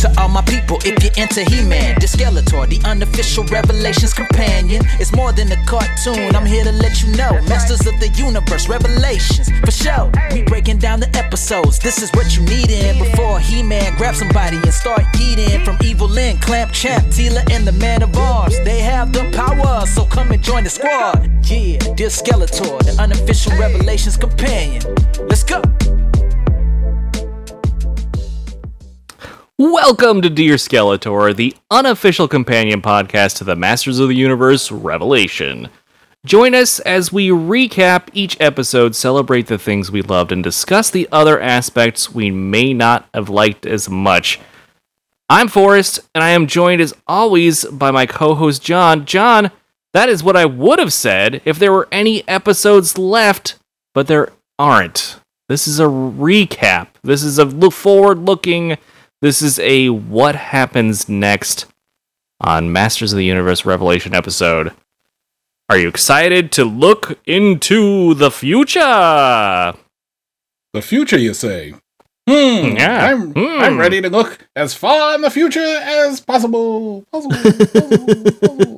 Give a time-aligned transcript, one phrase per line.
[0.00, 4.82] To all my people, if you're into He-Man, the Skeletor, the unofficial Revelations companion.
[4.98, 6.34] It's more than a cartoon.
[6.34, 10.10] I'm here to let you know, Masters of the Universe, Revelations for sure.
[10.32, 11.78] We breaking down the episodes.
[11.80, 15.62] This is what you need in before He-Man grab somebody and start eating.
[15.66, 18.58] From Evil Lyn, Clamp Champ, Teela, and the Man of Arms.
[18.64, 21.28] They have the power, so come and join the squad.
[21.44, 24.82] Yeah, dear Skeletor, the unofficial Revelations companion.
[25.28, 25.60] Let's go.
[29.62, 35.68] Welcome to Dear Skeletor, the unofficial companion podcast to the Masters of the Universe Revelation.
[36.24, 41.06] Join us as we recap each episode, celebrate the things we loved, and discuss the
[41.12, 44.40] other aspects we may not have liked as much.
[45.28, 49.04] I'm Forrest, and I am joined as always by my co host John.
[49.04, 49.50] John,
[49.92, 53.56] that is what I would have said if there were any episodes left,
[53.92, 55.20] but there aren't.
[55.50, 56.86] This is a recap.
[57.02, 58.78] This is a look forward looking
[59.22, 61.66] this is a what happens next
[62.40, 64.72] on Masters of the Universe Revelation episode.
[65.68, 68.80] Are you excited to look into the future?
[70.72, 71.74] The future, you say?
[72.28, 72.76] Hmm.
[72.76, 73.06] Yeah.
[73.12, 73.60] I'm Hmm.
[73.62, 77.04] I'm ready to look as far in the future as possible.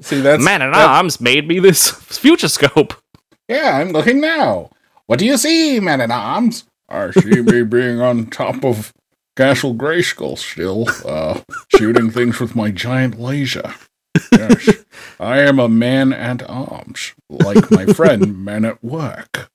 [0.02, 2.94] See, that's Man at that- Arms made me this future scope.
[3.48, 4.70] Yeah, I'm looking now.
[5.06, 6.64] What do you see, man at arms?
[6.88, 8.92] I see me being on top of
[9.36, 13.74] Castle Grayskull still, uh, shooting things with my giant laser.
[14.30, 14.69] Yes,
[15.20, 19.50] I am a man at arms, like my friend Man at Work.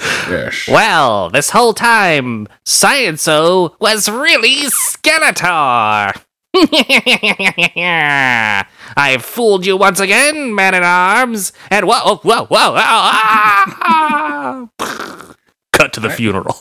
[0.00, 0.66] Yes.
[0.66, 6.20] Well, this whole time, Science O was really Skeletor.
[8.96, 11.52] I've fooled you once again, man at arms.
[11.70, 14.68] And whoa, whoa, whoa, ah!
[15.72, 16.56] Cut to the funeral.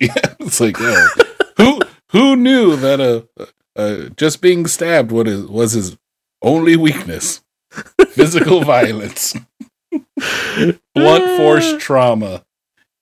[0.00, 1.06] Yeah, it's like, uh,
[2.12, 3.46] who knew that uh,
[3.76, 5.98] uh, just being stabbed was his, was his
[6.40, 7.42] only weakness?
[8.08, 9.34] Physical violence,
[10.94, 12.44] blunt force trauma,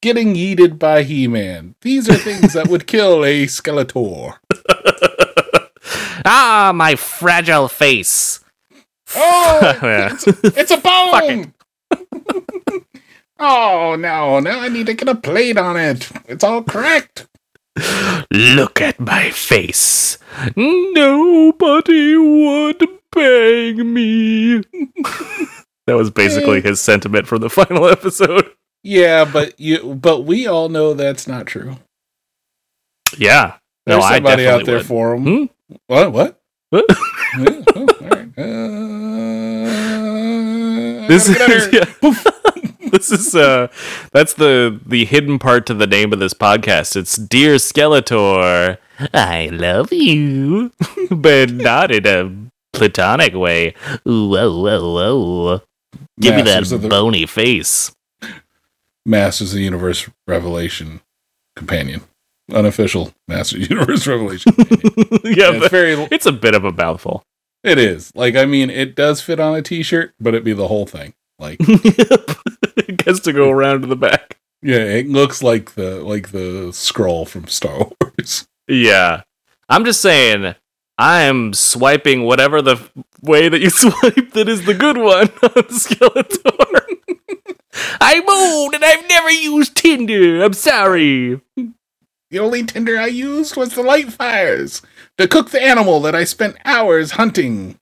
[0.00, 1.75] getting yeeted by He Man.
[1.82, 4.38] These are things that would kill a Skeletor.
[6.25, 8.41] Ah, my fragile face.
[9.16, 11.54] Oh, it's, it's a bone.
[13.38, 14.38] oh no!
[14.41, 16.10] Now I need to get a plate on it.
[16.28, 17.26] It's all cracked.
[18.31, 20.19] Look at my face.
[20.57, 24.57] Nobody would bang me.
[25.87, 28.51] that was basically his sentiment for the final episode.
[28.83, 31.77] Yeah, but you but we all know that's not true.
[33.19, 33.57] Yeah.
[33.87, 34.87] No, There's I somebody definitely out there would.
[34.87, 35.25] for him.
[35.25, 35.45] Hmm?
[35.87, 36.12] What?
[36.12, 36.41] What?
[36.71, 36.85] What?
[37.39, 38.29] Yeah, oh, all right.
[38.37, 38.43] Uh,
[41.10, 41.82] This is get out of here.
[42.03, 42.91] yeah.
[42.91, 43.69] this is uh
[44.12, 46.97] that's the the hidden part to the name of this podcast.
[46.97, 48.78] It's Dear Skeletor,
[49.12, 50.72] I love you,
[51.10, 53.75] but not in a platonic way.
[54.09, 55.62] Ooh, whoa, whoa, whoa.
[56.20, 57.93] Give me that Masters the- bony face.
[59.06, 61.00] Masters of the Universe Revelation
[61.56, 62.03] companion,
[62.53, 64.53] unofficial Masters of the Universe Revelation.
[65.25, 65.94] yeah, Yeah, it's very.
[66.12, 67.22] it's a bit of a mouthful.
[67.62, 70.69] It is like I mean, it does fit on a T-shirt, but it'd be the
[70.69, 71.15] whole thing.
[71.38, 74.38] Like, it gets to go around to the back.
[74.62, 78.47] yeah, it looks like the like the scroll from Star Wars.
[78.69, 79.22] Yeah.
[79.69, 80.54] I'm just saying,
[80.99, 82.91] I'm swiping whatever the f-
[83.22, 86.97] way that you swipe that is the good one on Skeletor.
[88.00, 90.43] I'm old and I've never used Tinder.
[90.44, 91.41] I'm sorry.
[92.31, 94.83] The only tinder I used was the light fires
[95.19, 97.79] to cook the animal that I spent hours hunting.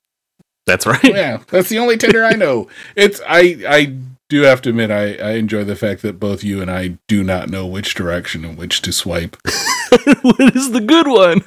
[0.66, 1.02] That's right.
[1.02, 2.68] yeah, that's the only Tinder I know.
[2.96, 3.94] It's I I
[4.28, 7.24] do have to admit I I enjoy the fact that both you and I do
[7.24, 9.36] not know which direction in which to swipe.
[10.22, 11.40] what is the good one?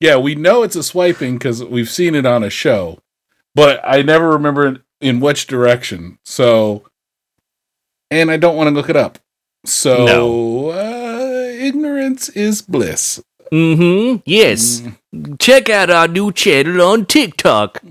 [0.00, 2.98] Yeah, we know it's a swiping because we've seen it on a show,
[3.54, 6.18] but I never remember in which direction.
[6.24, 6.82] So,
[8.10, 9.18] and I don't want to look it up.
[9.64, 10.68] So, No.
[10.70, 10.93] uh,
[11.64, 13.22] ignorance is bliss.
[13.52, 14.22] Mm-hmm.
[14.26, 14.82] Yes.
[15.14, 17.82] Mm, Check out our new channel on TikTok.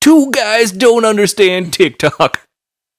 [0.00, 2.46] Two guys don't understand TikTok.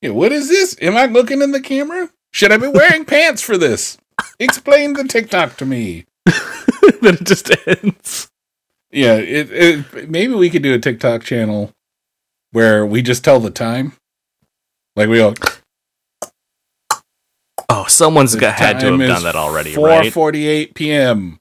[0.01, 0.75] Yeah, what is this?
[0.81, 2.09] Am I looking in the camera?
[2.31, 3.97] Should I be wearing pants for this?
[4.39, 6.05] Explain the TikTok to me.
[6.25, 8.29] then it just ends.
[8.91, 11.71] Yeah, it, it maybe we could do a TikTok channel
[12.51, 13.93] where we just tell the time.
[14.95, 15.33] Like we go
[17.69, 20.11] Oh, someone's got, had to have done that already, right?
[20.11, 21.39] 4:48 p.m.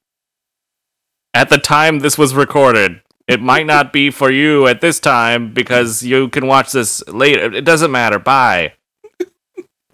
[1.33, 5.53] At the time this was recorded, it might not be for you at this time
[5.53, 7.53] because you can watch this later.
[7.53, 8.19] It doesn't matter.
[8.19, 8.73] Bye.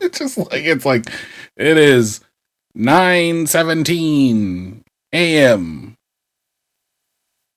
[0.01, 1.09] It's just like it's like
[1.55, 2.19] it is
[2.77, 4.81] 9:17
[5.13, 5.95] a.m.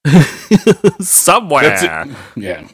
[1.01, 2.07] Somewhere.
[2.37, 2.69] Yeah.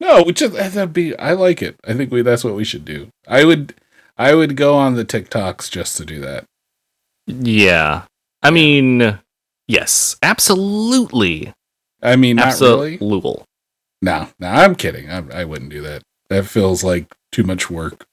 [0.00, 1.16] No, which is that'd be.
[1.18, 1.76] I like it.
[1.84, 2.22] I think we.
[2.22, 3.08] That's what we should do.
[3.26, 3.74] I would.
[4.16, 6.44] I would go on the TikToks just to do that.
[7.26, 8.04] Yeah.
[8.42, 9.18] I mean,
[9.68, 11.52] yes, absolutely.
[12.02, 12.94] I mean, not really.
[12.94, 13.44] Absolutely.
[14.02, 15.10] No, no, I'm kidding.
[15.10, 16.02] I, I wouldn't do that.
[16.28, 18.06] That feels like too much work.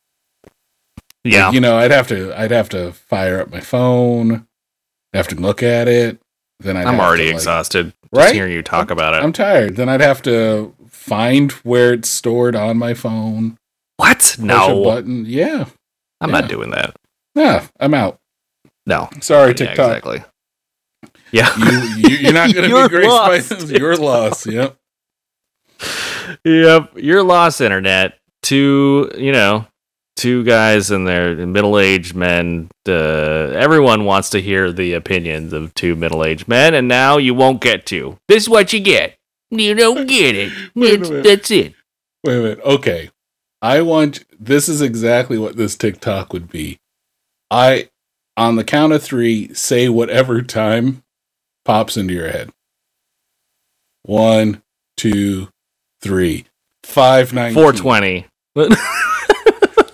[1.24, 1.48] Yeah.
[1.48, 2.34] Like, you know, I'd have to.
[2.40, 4.48] I'd have to fire up my phone.
[5.14, 6.20] have to look at it.
[6.60, 8.34] Then I'd I'm have already to, like- exhausted just Right?
[8.36, 9.24] hearing you talk about it.
[9.24, 9.76] I'm tired.
[9.76, 13.58] Then I'd have to find where it's stored on my phone.
[13.98, 14.36] what?
[14.40, 14.84] No.
[14.84, 15.26] button.
[15.26, 15.66] Yeah.
[16.24, 16.40] I'm Yeah.
[16.42, 16.96] not doing that.
[17.36, 17.68] Yeah.
[17.80, 18.20] I'm out.
[18.86, 19.10] No.
[19.22, 19.98] Sorry, Yeah, TikTok.
[19.98, 20.24] exactly.
[21.32, 21.56] Yeah.
[21.58, 21.72] You,
[22.10, 23.50] you you're not going to be graced lost.
[23.50, 23.72] by this.
[23.80, 24.46] You're lost.
[24.46, 24.78] Yep.
[26.44, 26.92] yep.
[26.96, 28.20] You're lost, internet.
[28.42, 29.66] Two, you know,
[30.16, 32.70] two guys and their middle-aged men.
[32.88, 32.92] Uh,
[33.56, 37.86] everyone wants to hear the opinions of two middle-aged men, and now you won't get
[37.88, 38.18] to.
[38.28, 39.16] This is what you get.
[39.50, 40.52] You don't get it.
[40.76, 41.74] Wait That's, that's it.
[42.24, 42.60] Wait a minute.
[42.64, 43.10] Okay.
[43.64, 46.80] I want this is exactly what this TikTok would be.
[47.50, 47.90] I
[48.36, 51.02] on the count of 3 say whatever time
[51.64, 52.52] pops into your head.
[54.02, 54.62] One,
[54.98, 55.48] two,
[56.02, 56.46] three,
[56.84, 57.56] five nineteen.
[57.56, 58.26] 420.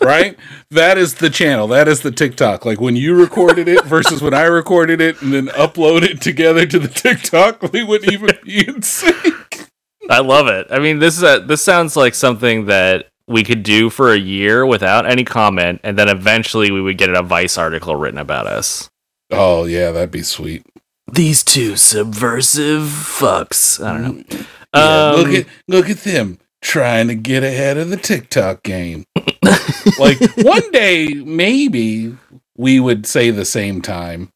[0.01, 0.35] right?
[0.71, 1.67] That is the channel.
[1.67, 2.65] That is the TikTok.
[2.65, 6.65] Like when you recorded it versus when I recorded it and then upload it together
[6.65, 9.67] to the TikTok, we wouldn't even be in sync.
[10.09, 10.65] I love it.
[10.71, 14.17] I mean, this is a, this sounds like something that we could do for a
[14.17, 18.47] year without any comment, and then eventually we would get a Vice article written about
[18.47, 18.89] us.
[19.31, 20.65] Oh yeah, that'd be sweet.
[21.11, 23.83] These two subversive fucks.
[23.83, 24.45] I don't know.
[24.73, 29.05] Yeah, look Um, at look at them trying to get ahead of the TikTok game.
[29.99, 32.15] like one day, maybe
[32.57, 34.29] we would say the same time,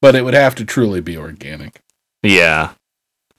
[0.00, 1.80] but it would have to truly be organic.
[2.22, 2.72] Yeah.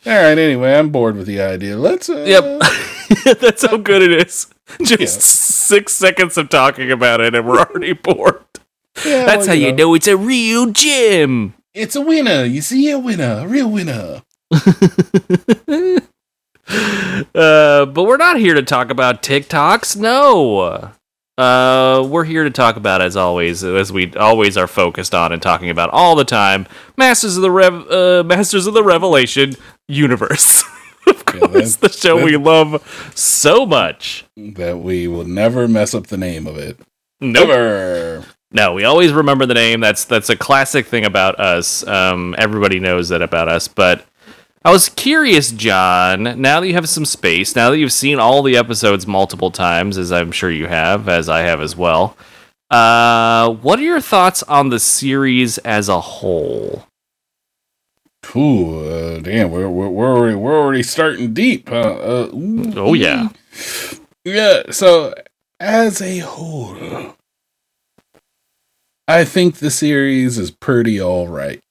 [0.06, 0.38] All right.
[0.38, 1.78] Anyway, I'm bored with the idea.
[1.78, 2.10] Let's.
[2.10, 2.62] Uh, Yep.
[3.40, 4.48] That's how good it is.
[4.84, 5.08] Just Yeah.
[5.08, 8.44] six seconds of talking about it, and we're already bored.
[9.06, 11.54] yeah, That's well, how you know it's a real gym.
[11.74, 12.44] It's a winner.
[12.44, 14.22] You see a winner, a real winner.
[17.36, 19.98] uh, but we're not here to talk about TikToks.
[19.98, 20.92] No.
[21.36, 25.42] Uh, we're here to talk about, as always, as we always are focused on and
[25.42, 29.56] talking about all the time, Masters of the Rev, uh, Masters of the Revelation
[29.88, 30.64] universe.
[31.34, 34.26] Yeah, that's- the show we love so much.
[34.38, 36.80] That we will never mess up the name of it.
[37.22, 37.48] Nope.
[37.48, 38.26] Never.
[38.52, 39.80] No, we always remember the name.
[39.80, 41.86] That's that's a classic thing about us.
[41.88, 43.68] Um, everybody knows that about us.
[43.68, 44.06] But
[44.64, 46.24] I was curious, John.
[46.42, 49.98] Now that you have some space, now that you've seen all the episodes multiple times,
[49.98, 52.16] as I'm sure you have, as I have as well.
[52.70, 56.88] Uh, what are your thoughts on the series as a whole?
[58.36, 61.70] Ooh, uh, damn, we're we're we're already, we're already starting deep.
[61.70, 61.82] Huh?
[61.82, 62.74] Uh, ooh.
[62.76, 63.30] Oh yeah,
[64.26, 65.14] Yeah, so
[65.60, 67.16] as a whole,
[69.08, 71.62] I think the series is pretty all right,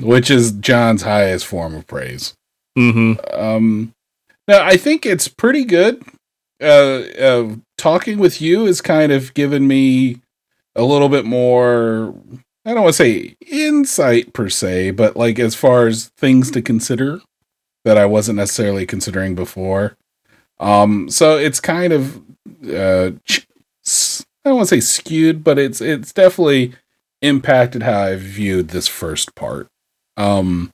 [0.00, 2.34] which is John's highest form of praise.
[2.78, 3.14] mm-hmm.
[3.34, 3.94] Um,
[4.48, 6.02] no, I think it's pretty good.
[6.60, 10.20] Uh, uh, talking with you has kind of given me
[10.76, 12.14] a little bit more.
[12.64, 16.62] I don't want to say insight per se, but like as far as things to
[16.62, 17.20] consider
[17.84, 19.96] that I wasn't necessarily considering before.
[20.60, 22.22] Um, so it's kind of
[22.68, 23.10] uh,
[24.44, 26.74] I don't want to say skewed, but it's it's definitely
[27.20, 29.68] impacted how I viewed this first part.
[30.16, 30.72] Um,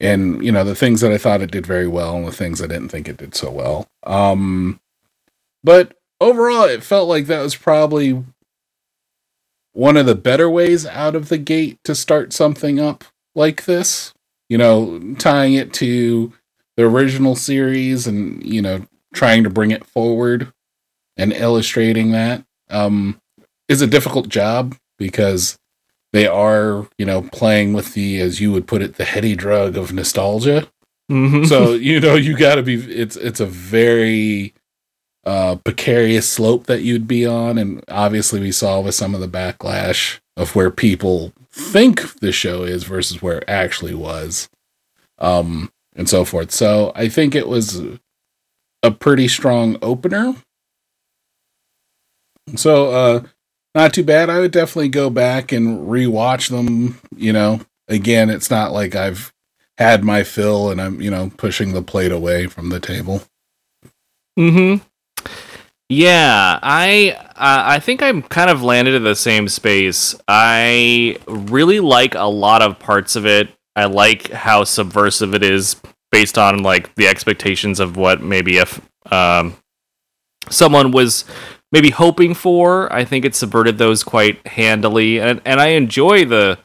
[0.00, 2.60] and you know the things that I thought it did very well and the things
[2.60, 3.86] I didn't think it did so well.
[4.04, 4.80] Um,
[5.62, 8.24] but overall, it felt like that was probably
[9.74, 13.04] one of the better ways out of the gate to start something up
[13.34, 14.12] like this.
[14.48, 16.32] You know, tying it to
[16.76, 20.52] the original series and you know trying to bring it forward
[21.16, 23.20] and illustrating that um,
[23.68, 25.56] is a difficult job because
[26.12, 29.76] they are you know playing with the as you would put it the heady drug
[29.76, 30.68] of nostalgia
[31.12, 31.44] Mm-hmm.
[31.44, 34.54] so you know you got to be it's it's a very
[35.26, 37.58] uh precarious slope that you'd be on.
[37.58, 42.64] And obviously we saw with some of the backlash of where people think the show
[42.64, 44.48] is versus where it actually was
[45.18, 46.50] um and so forth.
[46.50, 47.80] So i think it was
[48.82, 50.34] a pretty strong opener.
[52.56, 53.22] So uh
[53.74, 54.30] not too bad.
[54.30, 57.60] I would definitely go back and rewatch them you know.
[57.88, 59.32] Again it's not like i've
[59.78, 63.22] had my fill and I'm, you know, pushing the plate away from the table.
[64.36, 64.76] Hmm.
[65.88, 70.14] Yeah, I uh, I think I'm kind of landed in the same space.
[70.26, 73.50] I really like a lot of parts of it.
[73.76, 75.76] I like how subversive it is
[76.10, 78.80] based on like the expectations of what maybe if
[79.12, 79.56] um,
[80.48, 81.24] someone was
[81.70, 82.90] maybe hoping for.
[82.90, 86.58] I think it subverted those quite handily, and and I enjoy the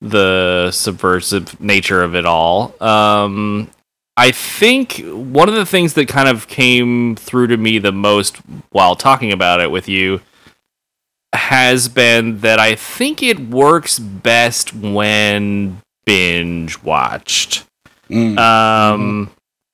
[0.00, 2.74] the subversive nature of it all.
[2.82, 3.70] Um,
[4.16, 8.36] I think one of the things that kind of came through to me the most
[8.70, 10.20] while talking about it with you
[11.32, 17.64] has been that I think it works best when binge watched.
[18.08, 18.38] Mm.
[18.38, 19.30] Um,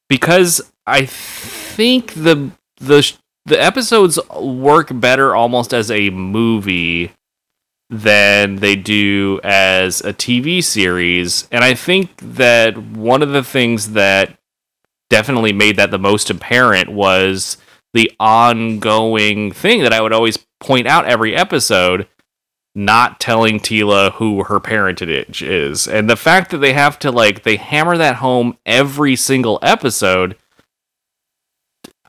[0.08, 7.12] because I think the the the episodes work better almost as a movie
[7.90, 11.48] than they do as a TV series.
[11.50, 14.38] And I think that one of the things that
[15.10, 17.56] definitely made that the most apparent was
[17.92, 22.06] the ongoing thing that I would always point out every episode
[22.72, 25.88] not telling Teela who her parentage is.
[25.88, 30.36] And the fact that they have to like they hammer that home every single episode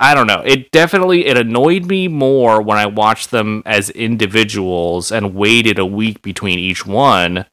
[0.02, 0.42] I don't know.
[0.46, 5.86] It definitely it annoyed me more when I watched them as individuals and waited a
[5.86, 7.46] week between each one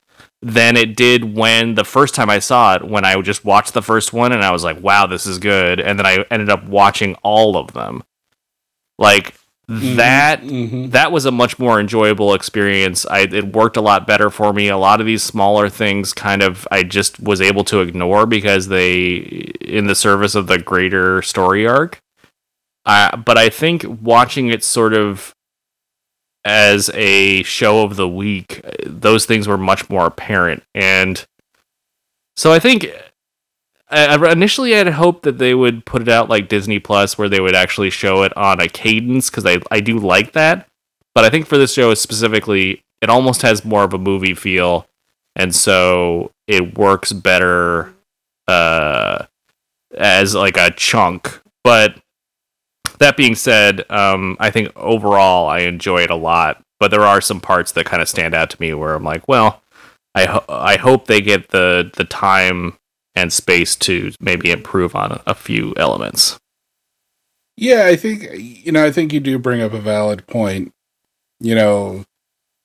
[0.43, 3.83] than it did when the first time I saw it when I just watched the
[3.83, 6.65] first one and I was like, "Wow, this is good." And then I ended up
[6.67, 8.03] watching all of them.
[8.99, 9.35] Like
[9.71, 10.91] Mhm, that mhm.
[10.93, 13.05] that was a much more enjoyable experience.
[13.11, 14.69] I it worked a lot better for me.
[14.69, 18.69] A lot of these smaller things kind of I just was able to ignore because
[18.69, 19.17] they
[19.61, 22.01] in the service of the greater story arc.
[22.87, 25.35] Uh, but I think watching it sort of
[26.45, 30.63] as a show of the week, those things were much more apparent.
[30.75, 31.25] And
[32.37, 32.87] so I think
[33.91, 37.19] I, I- initially I had hoped that they would put it out like Disney Plus,
[37.19, 40.67] where they would actually show it on a cadence because I I do like that.
[41.15, 44.87] But I think for this show specifically, it almost has more of a movie feel,
[45.37, 47.93] and so it works better
[48.47, 49.27] uh,
[49.97, 51.41] as like a chunk.
[51.65, 51.97] But
[52.99, 56.63] that being said, um, I think overall I enjoy it a lot.
[56.81, 59.27] But there are some parts that kind of stand out to me where I'm like,
[59.27, 59.63] well,
[60.15, 62.75] I ho- I hope they get the the time
[63.15, 66.39] and space to maybe improve on a, few elements.
[67.57, 70.73] Yeah, I think you know, I think you do bring up a valid point.
[71.41, 72.05] You know,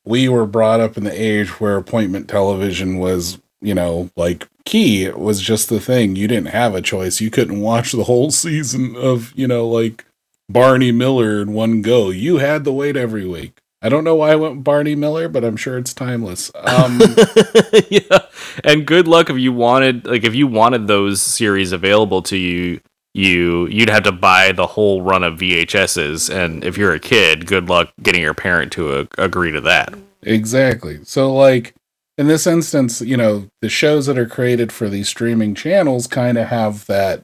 [0.05, 5.05] we were brought up in the age where appointment television was, you know, like key.
[5.05, 6.15] It was just the thing.
[6.15, 7.19] You didn't have a choice.
[7.21, 10.05] You couldn't watch the whole season of, you know, like
[10.49, 12.09] Barney Miller in one go.
[12.09, 13.59] You had to wait every week.
[13.81, 16.51] I don't know why I went Barney Miller, but I'm sure it's timeless.
[16.55, 17.01] Um
[17.89, 18.19] yeah,
[18.63, 22.81] and good luck if you wanted like if you wanted those series available to you.
[23.15, 27.45] You you'd have to buy the whole run of VHSs, and if you're a kid,
[27.45, 29.93] good luck getting your parent to a, agree to that.
[30.23, 30.99] Exactly.
[31.03, 31.75] So, like,
[32.17, 36.37] in this instance, you know, the shows that are created for these streaming channels kind
[36.37, 37.23] of have that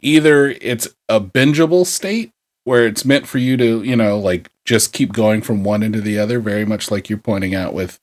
[0.00, 2.32] either it's a bingeable state
[2.64, 6.00] where it's meant for you to, you know, like just keep going from one into
[6.00, 7.98] the other, very much like you're pointing out with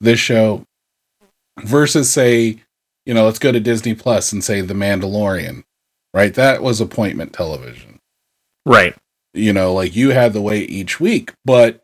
[0.00, 0.64] this show,
[1.60, 2.60] versus, say,
[3.06, 5.64] you know, let's go to Disney Plus and say The Mandalorian,
[6.12, 6.34] right?
[6.34, 8.00] That was appointment television
[8.66, 8.94] Right.
[9.34, 11.82] you know like you had the way each week but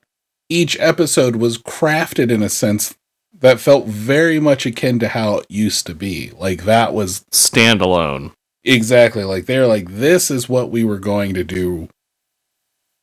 [0.49, 2.97] each episode was crafted in a sense
[3.39, 8.33] that felt very much akin to how it used to be like that was Standalone.
[8.65, 9.25] Exactly.
[9.25, 11.89] Like they're like this is what we were going to do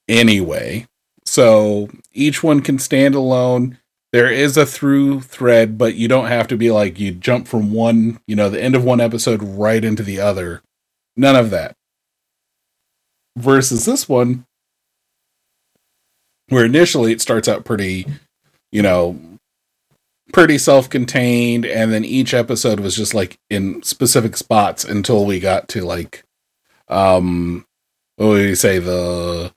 [0.07, 0.85] anyway.
[1.25, 3.77] So each one can stand alone.
[4.13, 7.71] There is a through thread but you don't have to be like you jump from
[7.71, 10.61] one you know the end of one episode right into the other.
[11.15, 11.75] None of that.
[13.37, 14.45] Versus this one
[16.49, 18.05] where initially it starts out pretty
[18.71, 19.19] you know
[20.33, 25.67] pretty self-contained and then each episode was just like in specific spots until we got
[25.69, 26.23] to like
[26.89, 27.65] um
[28.17, 29.51] what would you say the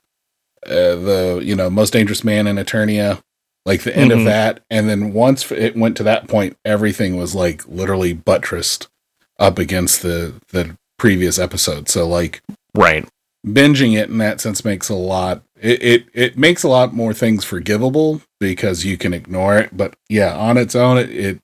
[0.66, 3.20] uh, the you know most dangerous man in eternia
[3.66, 4.18] like the end Mhm.
[4.20, 8.88] of that and then once it went to that point everything was like literally buttressed
[9.38, 12.42] up against the the previous episode so like
[12.74, 13.08] Right.
[13.47, 17.14] Binging it in that sense makes a lot it, it it makes a lot more
[17.14, 19.76] things forgivable because you can ignore it.
[19.76, 21.40] But yeah on its own it, it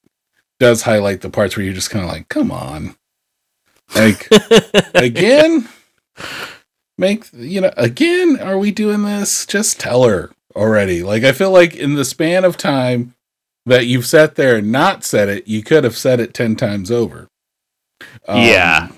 [0.59, 2.97] does highlight the parts where you're just kind of like come on.
[3.95, 4.29] Like
[4.95, 5.69] again?
[6.99, 9.45] Make you know again are we doing this?
[9.47, 11.03] Just tell her already.
[11.03, 13.15] Like i feel like in the span of time
[13.67, 16.91] that you've sat there and not said it you could have said it 10 times
[16.91, 17.29] over.
[18.27, 18.89] Um, Yeah.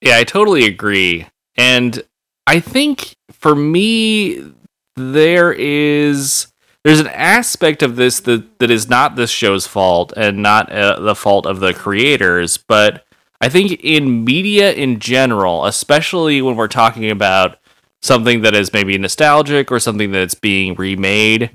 [0.00, 1.26] Yeah, I totally agree.
[1.56, 2.02] And
[2.46, 4.52] I think for me,
[4.96, 6.48] there is
[6.84, 11.00] there's an aspect of this that that is not this show's fault and not uh,
[11.00, 13.04] the fault of the creators, but
[13.40, 17.58] I think in media in general, especially when we're talking about
[18.02, 21.50] something that is maybe nostalgic or something that's being remade,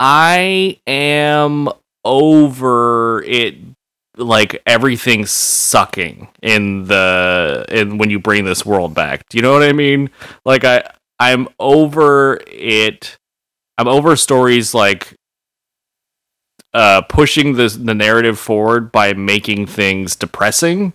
[0.00, 1.68] I am
[2.04, 3.56] over it
[4.16, 9.28] like everything sucking in the in when you bring this world back.
[9.28, 10.10] Do you know what I mean?
[10.44, 13.18] Like I I'm over it.
[13.78, 15.14] I'm over stories like
[16.72, 20.92] uh pushing the the narrative forward by making things depressing.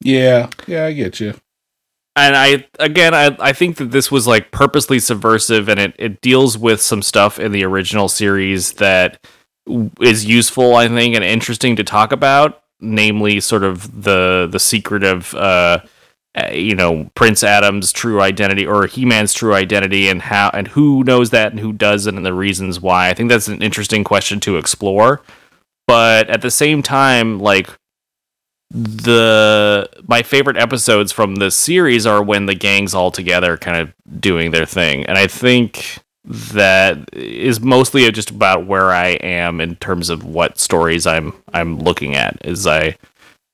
[0.00, 1.34] Yeah, yeah, I get you.
[2.16, 6.20] And I again I I think that this was like purposely subversive and it it
[6.20, 9.18] deals with some stuff in the original series that
[10.00, 12.62] is useful, I think, and interesting to talk about.
[12.80, 15.80] Namely, sort of the the secret of uh,
[16.34, 20.68] uh, you know Prince Adam's true identity or He Man's true identity, and how and
[20.68, 23.08] who knows that and who doesn't, and the reasons why.
[23.08, 25.22] I think that's an interesting question to explore.
[25.86, 27.70] But at the same time, like
[28.70, 33.94] the my favorite episodes from this series are when the gang's all together, kind of
[34.20, 39.76] doing their thing, and I think that is mostly just about where I am in
[39.76, 42.38] terms of what stories I'm I'm looking at.
[42.44, 42.96] Is I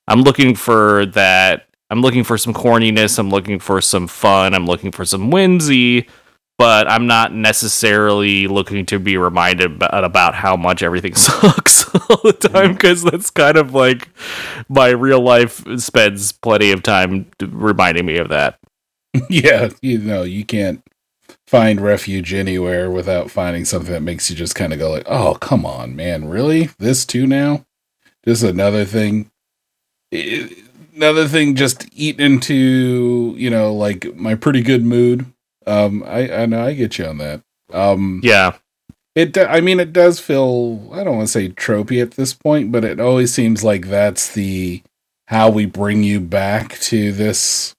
[0.07, 4.67] I'm looking for that I'm looking for some corniness, I'm looking for some fun, I'm
[4.67, 6.09] looking for some whimsy,
[6.57, 12.21] but I'm not necessarily looking to be reminded about, about how much everything sucks all
[12.23, 12.73] the time mm-hmm.
[12.75, 14.09] because that's kind of like
[14.69, 18.61] my real life spends plenty of time reminding me of that.
[19.29, 20.85] yeah, you know, you can't
[21.51, 25.35] find refuge anywhere without finding something that makes you just kind of go like, "Oh,
[25.35, 26.71] come on, man, really?
[26.79, 27.67] This too now?
[28.25, 29.31] Just another thing."
[30.13, 35.25] another thing just eat into, you know, like my pretty good mood.
[35.67, 37.43] Um I I know I get you on that.
[37.73, 38.55] Um Yeah.
[39.15, 42.73] It I mean it does feel I don't want to say tropey at this point,
[42.73, 44.83] but it always seems like that's the
[45.29, 47.75] how we bring you back to this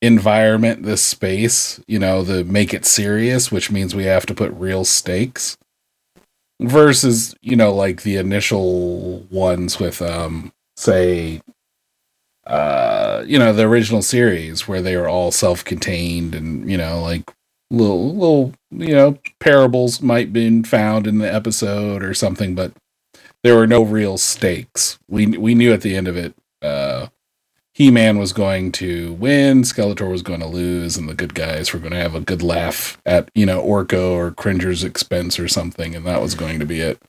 [0.00, 4.52] environment, this space, you know, the make it serious, which means we have to put
[4.52, 5.56] real stakes
[6.60, 11.40] versus, you know, like the initial ones with um say
[12.46, 17.32] uh you know, the original series where they were all self-contained and, you know, like
[17.70, 22.72] little little, you know, parables might been found in the episode or something, but
[23.42, 24.98] there were no real stakes.
[25.08, 27.08] We we knew at the end of it uh
[27.78, 31.72] he Man was going to win, Skeletor was going to lose, and the good guys
[31.72, 35.46] were going to have a good laugh at, you know, Orko or Cringer's expense or
[35.46, 37.00] something, and that was going to be it.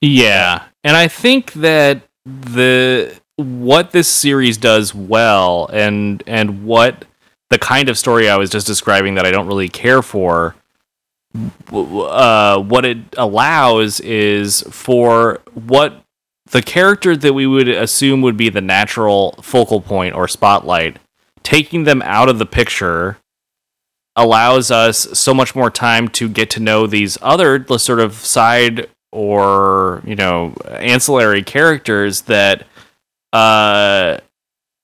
[0.00, 0.64] Yeah.
[0.82, 7.04] And I think that the what this series does well and and what
[7.50, 10.56] the kind of story I was just describing that I don't really care for
[11.70, 16.05] uh, what it allows is for what
[16.50, 20.98] the character that we would assume would be the natural focal point or spotlight,
[21.42, 23.18] taking them out of the picture
[24.16, 28.88] allows us so much more time to get to know these other sort of side
[29.12, 32.66] or you know ancillary characters that
[33.32, 34.16] uh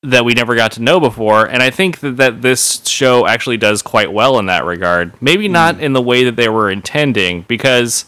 [0.04, 1.46] that we never got to know before.
[1.46, 5.20] And i think that, that this show actually does quite well in that regard.
[5.22, 8.04] Maybe not in the way that they were intending because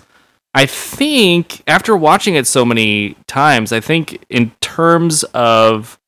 [0.55, 5.99] I think after watching it so many times, I think in terms of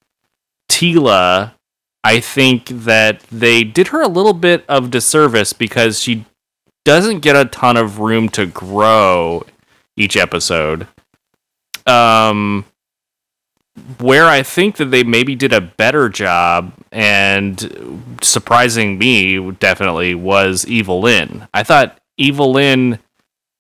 [0.71, 1.53] Teela,
[2.05, 6.25] I think that they did her a little bit of disservice because she
[6.85, 9.45] doesn't get a ton of room to grow
[9.97, 10.87] each episode.
[11.85, 12.65] Um,
[13.99, 20.67] where I think that they maybe did a better job, and surprising me definitely was
[20.67, 21.49] Evil-Lyn.
[21.53, 22.99] I thought Evil-Lyn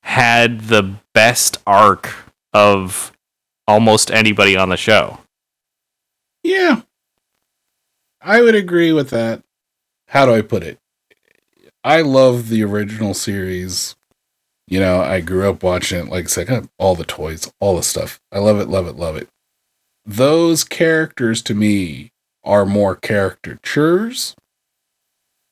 [0.07, 2.14] had the best arc
[2.53, 3.11] of
[3.66, 5.19] almost anybody on the show.
[6.45, 6.83] Yeah.
[8.21, 9.42] I would agree with that.
[10.07, 10.79] How do I put it?
[11.83, 13.97] I love the original series.
[14.69, 16.09] You know, I grew up watching it.
[16.09, 18.21] Like I said, I got all the toys, all the stuff.
[18.31, 19.29] I love it, love it, love it.
[20.05, 22.12] Those characters to me
[22.45, 24.37] are more caricatures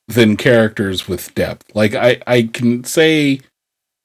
[0.07, 1.75] than characters with depth.
[1.75, 3.41] Like I, I can say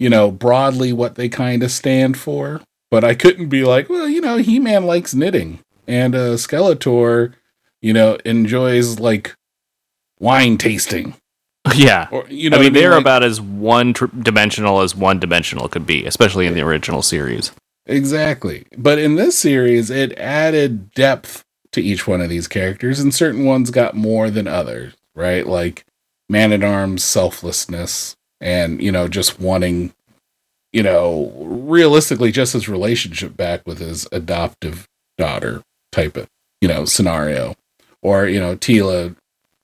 [0.01, 2.61] you know, broadly what they kind of stand for.
[2.91, 7.35] But I couldn't be like, well, you know, He Man likes knitting, and uh, Skeletor,
[7.81, 9.37] you know, enjoys like
[10.19, 11.15] wine tasting.
[11.75, 15.21] Yeah, or, you know, I mean, they're like, about as one tr- dimensional as one
[15.21, 17.53] dimensional could be, especially in the original series.
[17.85, 23.15] Exactly, but in this series, it added depth to each one of these characters, and
[23.15, 24.95] certain ones got more than others.
[25.15, 25.85] Right, like
[26.31, 29.93] Man at Arms' selflessness, and you know just wanting
[30.73, 36.29] you know, realistically, just his relationship back with his adoptive daughter type of,
[36.61, 37.57] you know, scenario.
[38.03, 39.17] Or, you know, Teela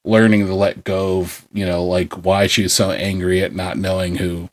[0.04, 3.78] learning to let go of, you know, like why she was so angry at not
[3.78, 4.50] knowing who,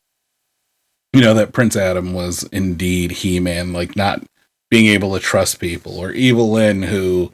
[1.12, 4.22] you know, that Prince Adam was indeed He Man, like not
[4.70, 5.98] being able to trust people.
[5.98, 7.32] Or Evil-Lyn, who,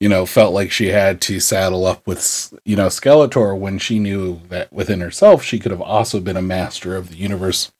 [0.00, 3.98] you know, felt like she had to saddle up with, you know, Skeletor when she
[3.98, 7.70] knew that within herself she could have also been a master of the universe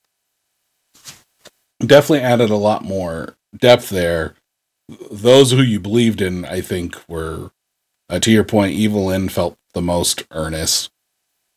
[1.86, 4.34] definitely added a lot more depth there.
[5.10, 7.50] Those who you believed in, I think, were
[8.08, 8.72] uh, to your point.
[8.72, 10.90] Evil-Lyn felt the most earnest.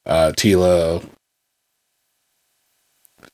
[0.05, 1.03] Uh, Teela,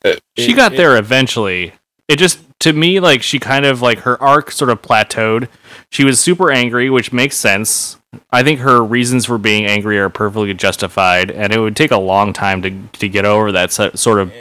[0.05, 1.73] uh, she got it, there eventually.
[2.07, 5.47] It just to me like she kind of like her arc sort of plateaued.
[5.91, 7.97] She was super angry, which makes sense.
[8.31, 11.97] I think her reasons for being angry are perfectly justified, and it would take a
[11.97, 14.33] long time to to get over that sort of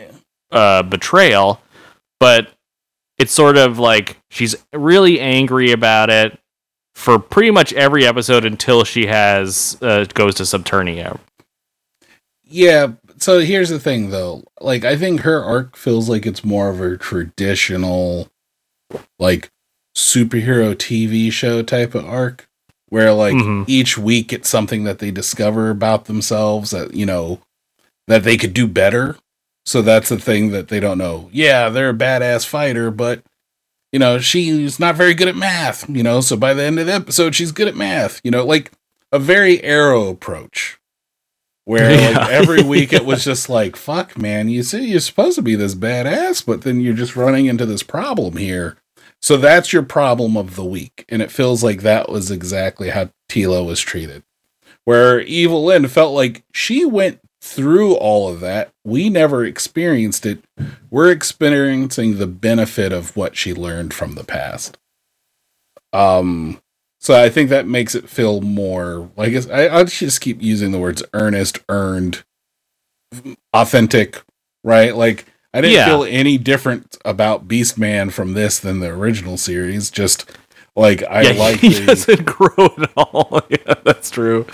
[0.51, 1.61] uh, betrayal
[2.21, 2.51] but
[3.19, 6.39] it's sort of like she's really angry about it
[6.95, 11.19] for pretty much every episode until she has uh, goes to Subternia.
[12.45, 14.45] Yeah, so here's the thing though.
[14.61, 18.29] Like I think her arc feels like it's more of a traditional
[19.19, 19.51] like
[19.97, 22.49] superhero TV show type of arc
[22.89, 23.65] where like mm-hmm.
[23.67, 27.41] each week it's something that they discover about themselves that you know
[28.07, 29.17] that they could do better
[29.69, 31.29] so that's the thing that they don't know.
[31.31, 33.23] Yeah, they're a badass fighter, but
[33.93, 36.87] you know, she's not very good at math, you know, so by the end of
[36.87, 38.73] the episode she's good at math, you know, like
[39.13, 40.78] a very arrow approach.
[41.69, 42.19] Where yeah.
[42.19, 45.55] like every week it was just like, fuck man, you see you're supposed to be
[45.55, 48.79] this badass, but then you're just running into this problem here.
[49.21, 51.05] So that's your problem of the week.
[51.11, 54.23] And it feels like that was exactly how Teela was treated.
[54.87, 58.71] Where Evil-Lyn felt like she went through all of that.
[58.83, 60.43] We never experienced it.
[60.91, 64.79] We're experiencing the benefit of what she learned from the past.
[65.93, 66.63] Um,
[67.09, 70.79] so I think that makes it feel more like I, I'll just keep using the
[70.79, 72.23] words earnest, earned,
[73.55, 74.23] authentic,
[74.63, 74.95] right?
[74.95, 75.87] Like I didn't yeah.
[75.87, 79.91] feel any different about Beastman from this than the original series.
[79.91, 80.31] Just
[80.77, 83.41] like I yeah, like he the, doesn't grow at all.
[83.49, 84.45] yeah, that's true.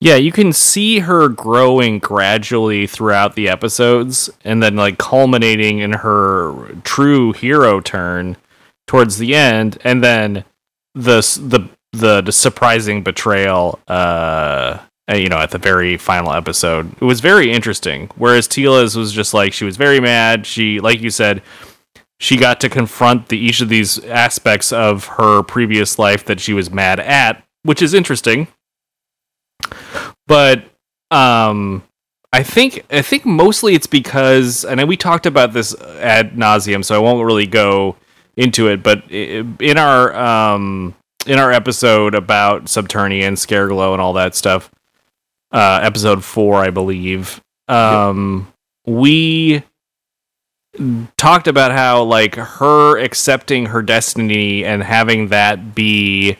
[0.00, 5.94] Yeah, you can see her growing gradually throughout the episodes and then like culminating in
[5.94, 8.36] her true hero turn
[8.86, 10.44] towards the end and then
[10.94, 14.78] the the the, surprising betrayal uh
[15.12, 16.92] you know at the very final episode.
[17.00, 20.46] It was very interesting whereas Teela's was just like she was very mad.
[20.46, 21.42] She like you said
[22.20, 26.52] she got to confront the each of these aspects of her previous life that she
[26.52, 28.46] was mad at, which is interesting
[30.26, 30.64] but
[31.10, 31.82] um
[32.32, 36.94] I think I think mostly it's because and we talked about this ad nauseum, so
[36.94, 37.96] I won't really go
[38.40, 38.82] into it.
[38.82, 40.94] But in our um,
[41.26, 44.70] in our episode about Subternia and Scareglow and all that stuff,
[45.52, 48.52] uh, episode four, I believe, um,
[48.86, 48.96] yep.
[48.96, 49.62] we
[51.16, 56.36] talked about how like her accepting her destiny and having that be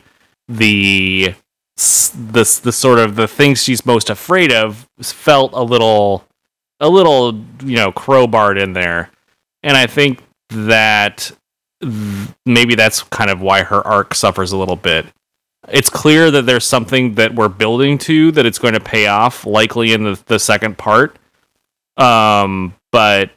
[0.47, 1.33] the
[1.75, 6.25] the the sort of the things she's most afraid of felt a little
[6.79, 7.33] a little
[7.63, 9.09] you know crowbarred in there
[9.63, 11.31] and i think that
[12.45, 15.05] maybe that's kind of why her arc suffers a little bit
[15.69, 19.45] it's clear that there's something that we're building to that it's going to pay off
[19.45, 21.17] likely in the, the second part
[21.97, 23.31] um but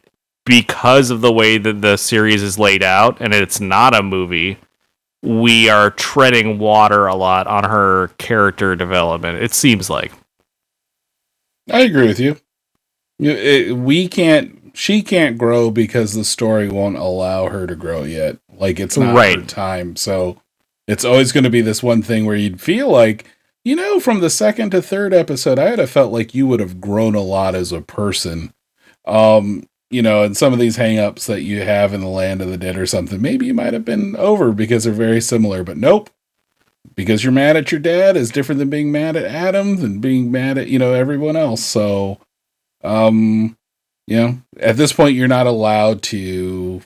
[0.45, 4.57] because of the way that the series is laid out and it's not a movie
[5.25, 9.41] we are treading water a lot on her character development.
[9.41, 10.11] It seems like.
[11.71, 12.37] I agree with you.
[13.19, 14.54] It, we can't.
[14.75, 18.37] She can't grow because the story won't allow her to grow yet.
[18.53, 19.39] Like it's not right.
[19.39, 19.95] her time.
[19.95, 20.41] So
[20.85, 23.25] it's always going to be this one thing where you'd feel like,
[23.63, 26.59] you know, from the second to third episode, I had have felt like you would
[26.59, 28.53] have grown a lot as a person.
[29.05, 32.49] Um, you know, and some of these hangups that you have in the land of
[32.49, 35.77] the dead or something, maybe you might have been over because they're very similar, but
[35.77, 36.09] nope.
[36.95, 40.31] Because you're mad at your dad is different than being mad at Adam than being
[40.31, 41.63] mad at, you know, everyone else.
[41.63, 42.19] So
[42.83, 43.57] um
[44.07, 46.81] you know, at this point you're not allowed to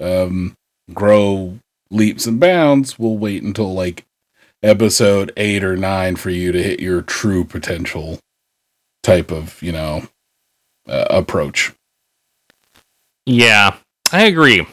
[0.00, 0.54] um
[0.92, 1.58] grow
[1.90, 2.98] leaps and bounds.
[2.98, 4.04] We'll wait until like
[4.62, 8.18] episode 8 or 9 for you to hit your true potential
[9.02, 10.06] type of, you know,
[10.88, 11.72] uh, approach.
[13.26, 13.76] Yeah,
[14.12, 14.66] I agree.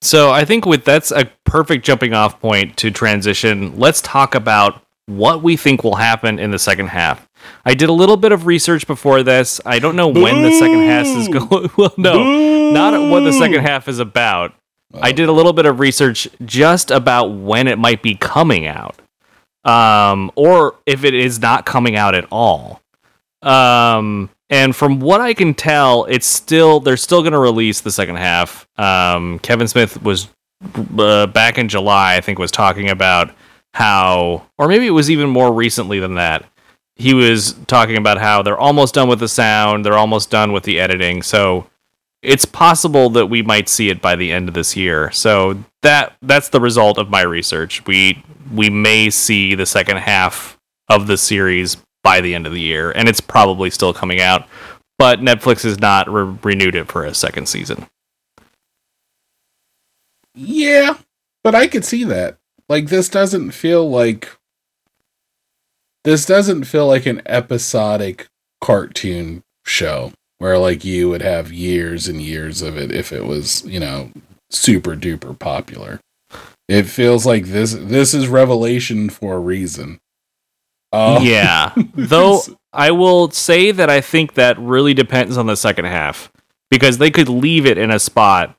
[0.00, 3.78] So I think with that's a perfect jumping off point to transition.
[3.78, 7.28] Let's talk about what we think will happen in the second half.
[7.64, 9.60] I did a little bit of research before this.
[9.66, 11.70] I don't know when the second half is going.
[11.76, 14.54] well, no, not what the second half is about.
[14.94, 19.00] I did a little bit of research just about when it might be coming out,
[19.64, 22.80] um, or if it is not coming out at all.
[23.40, 27.90] Um, and from what I can tell, it's still they're still going to release the
[27.90, 28.68] second half.
[28.76, 30.28] Um, Kevin Smith was
[30.98, 33.34] uh, back in July, I think, was talking about
[33.74, 36.44] how, or maybe it was even more recently than that.
[36.96, 40.64] He was talking about how they're almost done with the sound, they're almost done with
[40.64, 41.22] the editing.
[41.22, 41.66] So
[42.22, 45.10] it's possible that we might see it by the end of this year.
[45.10, 47.84] So that that's the result of my research.
[47.86, 50.58] We we may see the second half
[50.88, 54.46] of the series by the end of the year, and it's probably still coming out.
[54.98, 57.86] But Netflix has not re- renewed it for a second season.
[60.34, 60.98] Yeah,
[61.42, 62.38] but I could see that.
[62.72, 64.34] Like this doesn't feel like
[66.04, 68.28] this doesn't feel like an episodic
[68.62, 73.62] cartoon show where like you would have years and years of it if it was,
[73.66, 74.10] you know,
[74.48, 76.00] super duper popular.
[76.66, 80.00] It feels like this this is revelation for a reason.
[80.92, 81.74] Uh, yeah.
[81.94, 82.40] Though
[82.72, 86.32] I will say that I think that really depends on the second half
[86.70, 88.56] because they could leave it in a spot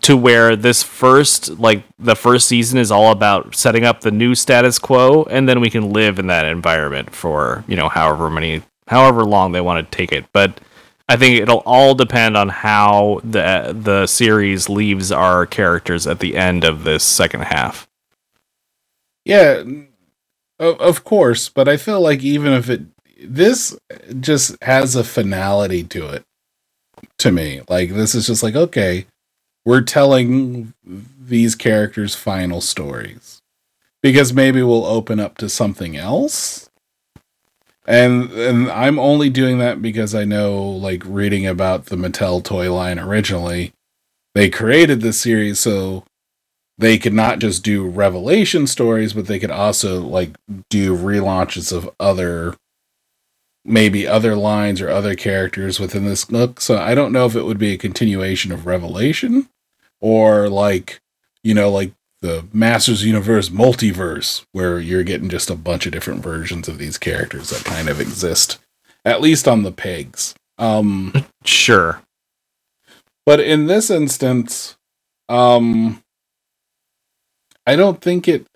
[0.00, 4.34] to where this first like the first season is all about setting up the new
[4.34, 8.62] status quo and then we can live in that environment for you know however many
[8.88, 10.24] however long they want to take it.
[10.32, 10.60] But
[11.08, 16.36] i think it'll all depend on how the the series leaves our characters at the
[16.36, 17.88] end of this second half.
[19.24, 19.62] Yeah
[20.58, 22.82] of course but i feel like even if it
[23.24, 23.76] this
[24.20, 26.24] just has a finality to it
[27.18, 27.62] to me.
[27.68, 29.06] Like this is just like okay
[29.64, 33.40] we're telling these characters final stories.
[34.02, 36.68] Because maybe we'll open up to something else.
[37.86, 42.72] And and I'm only doing that because I know like reading about the Mattel toy
[42.72, 43.72] line originally
[44.34, 46.04] they created this series so
[46.78, 50.30] they could not just do revelation stories but they could also like
[50.70, 52.54] do relaunches of other
[53.64, 56.60] maybe other lines or other characters within this book.
[56.60, 59.48] So I don't know if it would be a continuation of Revelation
[60.00, 61.00] or like,
[61.42, 66.22] you know, like the Masters Universe multiverse, where you're getting just a bunch of different
[66.22, 68.58] versions of these characters that kind of exist,
[69.04, 70.34] at least on the pegs.
[70.58, 71.12] Um,
[71.44, 72.02] sure.
[73.26, 74.76] But in this instance,
[75.28, 76.02] um,
[77.66, 78.46] I don't think it.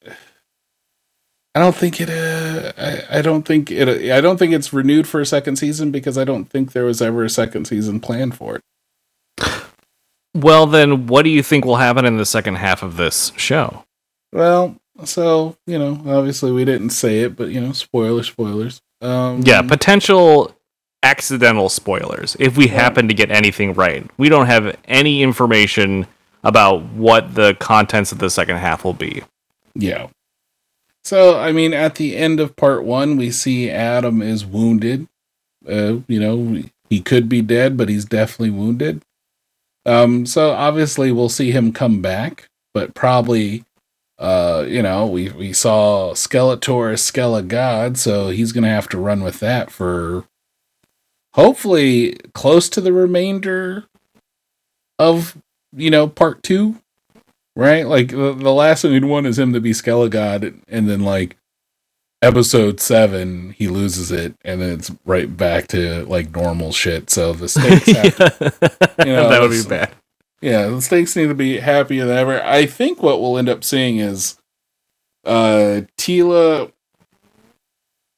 [1.56, 2.10] I don't think it.
[2.10, 4.12] Uh, I, I don't think it.
[4.12, 7.00] I don't think it's renewed for a second season because I don't think there was
[7.00, 8.62] ever a second season planned for it.
[10.34, 13.86] Well, then, what do you think will happen in the second half of this show?
[14.34, 18.82] Well, so you know, obviously we didn't say it, but you know, spoilers, spoilers.
[19.00, 20.54] Um, yeah, potential
[21.02, 24.06] accidental spoilers if we happen to get anything right.
[24.18, 26.06] We don't have any information
[26.44, 29.22] about what the contents of the second half will be.
[29.74, 30.08] Yeah.
[31.06, 35.06] So, I mean, at the end of part one, we see Adam is wounded.
[35.64, 39.02] Uh, you know, he could be dead, but he's definitely wounded.
[39.84, 43.62] Um, so obviously we'll see him come back, but probably,
[44.18, 48.98] uh, you know, we we saw Skeletor as Skele God, so he's gonna have to
[48.98, 50.24] run with that for
[51.34, 53.84] hopefully close to the remainder
[54.98, 55.38] of
[55.72, 56.80] you know part two,
[57.56, 57.86] right?
[57.86, 61.00] Like the, the last thing we'd want is him to be Skele God, and then
[61.00, 61.36] like
[62.22, 67.10] episode seven, he loses it, and then it's right back to like normal shit.
[67.10, 68.52] So the stakes, have to,
[69.00, 69.92] you know, that would be bad.
[70.40, 72.42] Yeah, the stakes need to be happier than ever.
[72.44, 74.38] I think what we'll end up seeing is
[75.24, 76.70] uh Teela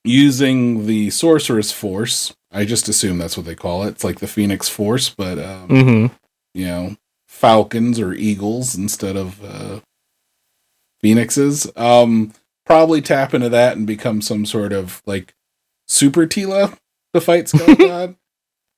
[0.05, 2.35] using the sorceress force.
[2.51, 3.91] I just assume that's what they call it.
[3.91, 6.15] It's like the Phoenix Force, but um, mm-hmm.
[6.55, 6.97] you know,
[7.39, 9.81] falcons or eagles instead of uh,
[11.01, 11.71] phoenixes.
[11.77, 12.33] Um,
[12.67, 15.35] probably tap into that and become some sort of like
[15.87, 16.77] super Teela
[17.15, 18.17] to fight Skeletor.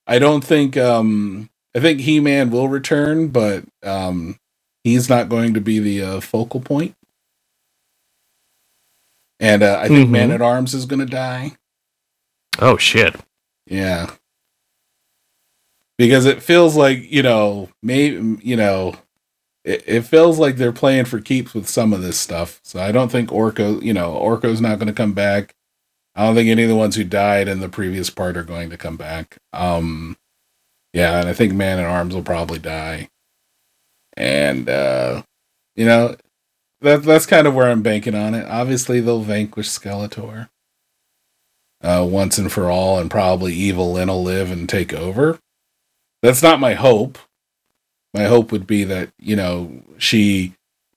[0.06, 4.36] I don't think um I think He Man will return, but um
[4.84, 6.94] he's not going to be the uh, focal point.
[9.38, 10.12] And uh, I think mm-hmm.
[10.12, 11.52] Man at Arms is going to die.
[12.58, 13.16] Oh shit!
[13.66, 14.10] Yeah,
[16.00, 18.94] because it feels like you know, maybe you know,
[19.64, 22.58] it, it feels like they're playing for keeps with some of this stuff.
[22.64, 25.54] So I don't think Orko, you know, Orko's not going to come back.
[26.14, 28.70] I don't think any of the ones who died in the previous part are going
[28.70, 29.36] to come back.
[29.52, 30.16] Um,
[30.94, 33.10] yeah, and I think Man at Arms will probably die.
[34.16, 35.22] And uh,
[35.76, 36.16] you know,
[36.80, 38.46] that that's kind of where I'm banking on it.
[38.48, 40.48] Obviously, they'll vanquish Skeletor
[41.82, 45.38] uh, once and for all, and probably Evil Lyn will live and take over.
[46.22, 47.18] That's not my hope.
[48.12, 50.54] My hope would be that you know she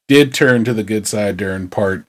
[0.07, 2.05] did turn to the good side during part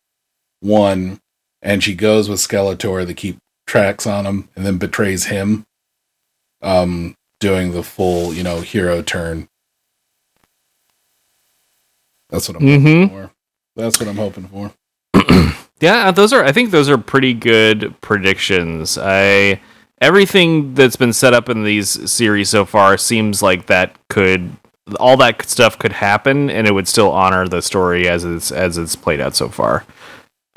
[0.61, 1.21] one,
[1.63, 5.67] and she goes with Skeletor to keep tracks on him, and then betrays him,
[6.63, 9.49] um, doing the full you know hero turn.
[12.31, 13.03] That's what I'm mm-hmm.
[13.03, 13.31] hoping for.
[13.77, 14.73] That's what I'm hoping for.
[15.81, 16.45] Yeah, those are.
[16.45, 18.97] I think those are pretty good predictions.
[18.97, 19.61] I
[20.01, 24.57] everything that's been set up in these series so far seems like that could
[25.01, 28.77] all that stuff could happen, and it would still honor the story as it's as
[28.77, 29.85] it's played out so far.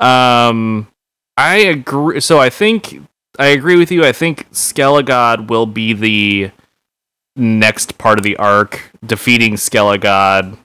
[0.00, 0.88] Um,
[1.36, 2.20] I agree.
[2.20, 3.00] So I think
[3.38, 4.04] I agree with you.
[4.04, 6.50] I think Skelegod will be the
[7.36, 10.58] next part of the arc, defeating Skelegod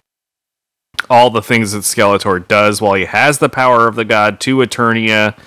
[1.10, 4.58] all the things that Skeletor does while he has the power of the god to
[4.58, 5.38] Eternia,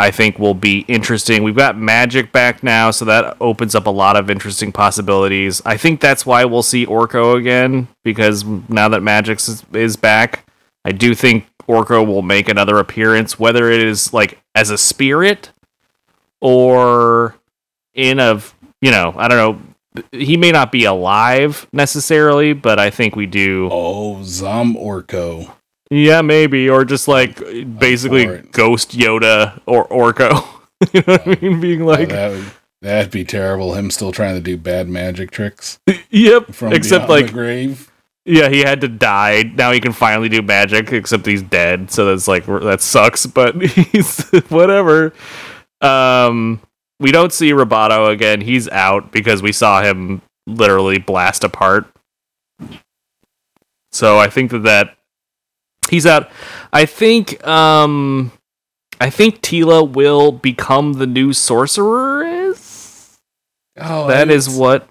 [0.00, 1.42] I think will be interesting.
[1.42, 5.60] We've got magic back now, so that opens up a lot of interesting possibilities.
[5.66, 10.44] I think that's why we'll see Orko again, because now that Magic is, is back,
[10.84, 15.50] I do think Orko will make another appearance, whether it is like as a spirit
[16.40, 17.34] or
[17.92, 18.40] in a,
[18.80, 19.60] you know, I don't know.
[20.12, 23.68] He may not be alive necessarily, but I think we do.
[23.72, 25.52] Oh, Zom Orko.
[25.90, 27.38] Yeah, maybe, or just like
[27.78, 28.26] basically.
[28.52, 30.44] Ghost Yoda or Orko.
[30.92, 31.60] you know what I mean?
[31.60, 32.44] Being Oh, like, that would
[32.82, 33.74] that'd be terrible.
[33.74, 35.78] Him still trying to do bad magic tricks
[36.10, 36.52] yep.
[36.52, 37.90] from Except like, the grave.
[38.26, 39.44] yeah, he had to die.
[39.54, 40.92] Now he can finally do magic.
[40.92, 43.24] Except he's dead, so that's like that sucks.
[43.26, 45.14] But he's whatever.
[45.80, 46.60] Um,
[47.00, 48.40] we don't see Roboto again.
[48.42, 51.86] He's out because we saw him literally blast apart.
[53.90, 54.97] So I think that that
[55.88, 56.30] he's out.
[56.72, 58.32] I think um
[59.00, 63.18] I think Teela will become the new sorceress.
[63.80, 64.88] Oh, That is what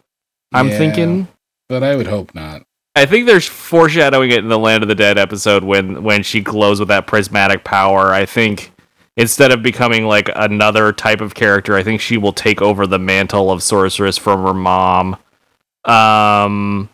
[0.54, 0.78] I'm Yeah.
[0.78, 1.28] thinking.
[1.70, 2.62] But I would hope not.
[2.96, 6.42] I think there's foreshadowing it in the Land of the Dead episode when when she
[6.42, 8.14] glows with that prismatic power.
[8.14, 8.72] I think
[9.18, 12.98] instead of becoming like another type of character, I think she will take over the
[13.00, 15.18] mantle of sorceress from her mom.
[15.86, 16.90] Um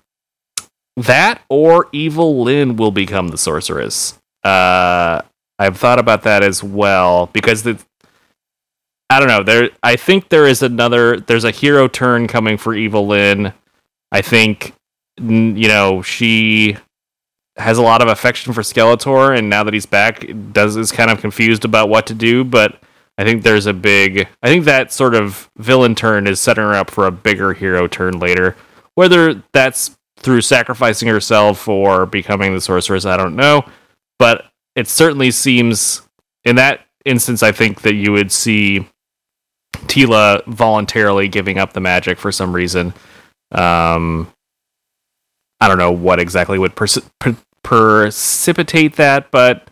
[0.96, 4.20] that or Evil Lyn will become the sorceress.
[4.44, 5.22] Uh
[5.60, 7.80] I've thought about that as well because the
[9.10, 9.44] I don't know.
[9.44, 13.54] There I think there is another there's a hero turn coming for Evil Lyn.
[14.12, 14.74] I think
[15.18, 16.78] you know she
[17.58, 21.12] has a lot of affection for Skeletor, and now that he's back, does is kind
[21.12, 22.44] of confused about what to do.
[22.44, 22.82] But
[23.18, 24.28] I think there's a big.
[24.42, 27.88] I think that sort of villain turn is setting her up for a bigger hero
[27.88, 28.56] turn later.
[28.96, 33.64] Whether that's through sacrificing herself or becoming the sorceress, I don't know.
[34.20, 36.02] But it certainly seems
[36.46, 38.88] in that instance, I think that you would see
[39.88, 42.94] Teela voluntarily giving up the magic for some reason.
[43.52, 44.32] Um,
[45.60, 46.88] I don't know what exactly would per-
[47.64, 49.68] precipitate that, but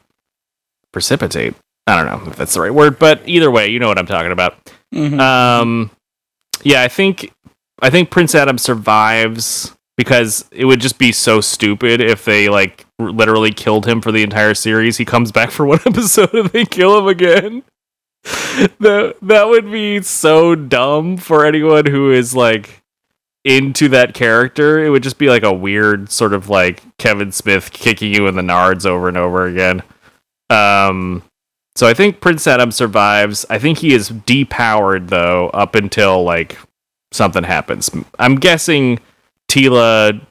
[0.93, 1.55] precipitate.
[1.87, 4.05] I don't know if that's the right word, but either way, you know what I'm
[4.05, 4.55] talking about.
[4.93, 5.19] Mhm.
[5.19, 5.91] Um,
[6.63, 7.31] yeah, I think
[7.81, 12.85] I think Prince Adam survives because it would just be so stupid if they like
[12.99, 14.97] literally killed him for the entire series.
[14.97, 17.63] He comes back for one episode and they kill him again.
[18.79, 22.83] that that would be so dumb for anyone who is like
[23.43, 24.83] into that character.
[24.83, 28.35] It would just be like a weird sort of like Kevin Smith kicking you in
[28.35, 29.81] the nards over and over again.
[30.49, 31.23] Um
[31.75, 33.45] so I think Prince Adam survives.
[33.49, 36.57] I think he is depowered though up until like
[37.11, 37.89] something happens.
[38.19, 38.99] I'm guessing
[39.51, 40.25] Teela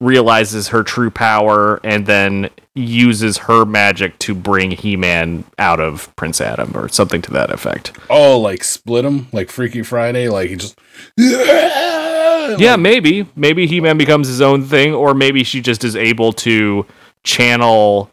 [0.00, 6.40] realizes her true power and then uses her magic to bring He-Man out of Prince
[6.40, 7.96] Adam or something to that effect.
[8.10, 10.78] Oh, like split him, like Freaky Friday, like he just.
[11.16, 13.26] Yeah, maybe.
[13.36, 16.86] Maybe He Man becomes his own thing, or maybe she just is able to
[17.24, 18.10] channel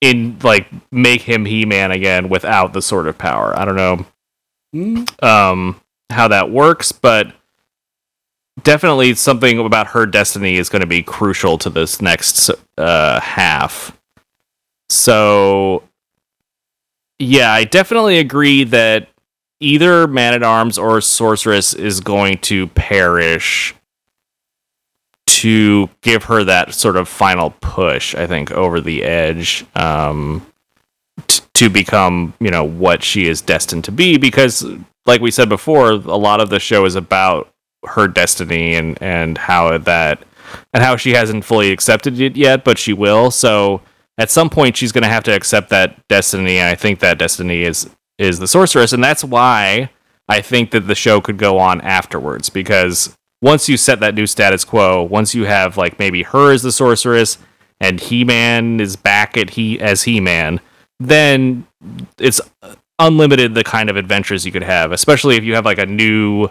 [0.00, 3.58] in like make him He Man again without the sort of power.
[3.58, 4.06] I don't know
[4.74, 7.32] Mm, um how that works, but
[8.66, 13.96] definitely something about her destiny is going to be crucial to this next uh half.
[14.90, 15.84] So
[17.18, 19.08] yeah, I definitely agree that
[19.60, 23.74] either Man at Arms or Sorceress is going to perish
[25.26, 30.44] to give her that sort of final push, I think, over the edge um,
[31.26, 34.18] t- to become, you know, what she is destined to be.
[34.18, 34.64] Because,
[35.06, 37.52] like we said before, a lot of the show is about
[37.86, 40.22] her destiny and and how that
[40.72, 43.30] and how she hasn't fully accepted it yet, but she will.
[43.30, 43.82] So
[44.18, 47.18] at some point she's going to have to accept that destiny and i think that
[47.18, 49.90] destiny is is the sorceress and that's why
[50.28, 54.26] i think that the show could go on afterwards because once you set that new
[54.26, 57.38] status quo once you have like maybe her as the sorceress
[57.80, 60.60] and he-man is back at he as he-man
[60.98, 61.66] then
[62.18, 62.40] it's
[62.98, 66.48] unlimited the kind of adventures you could have especially if you have like a new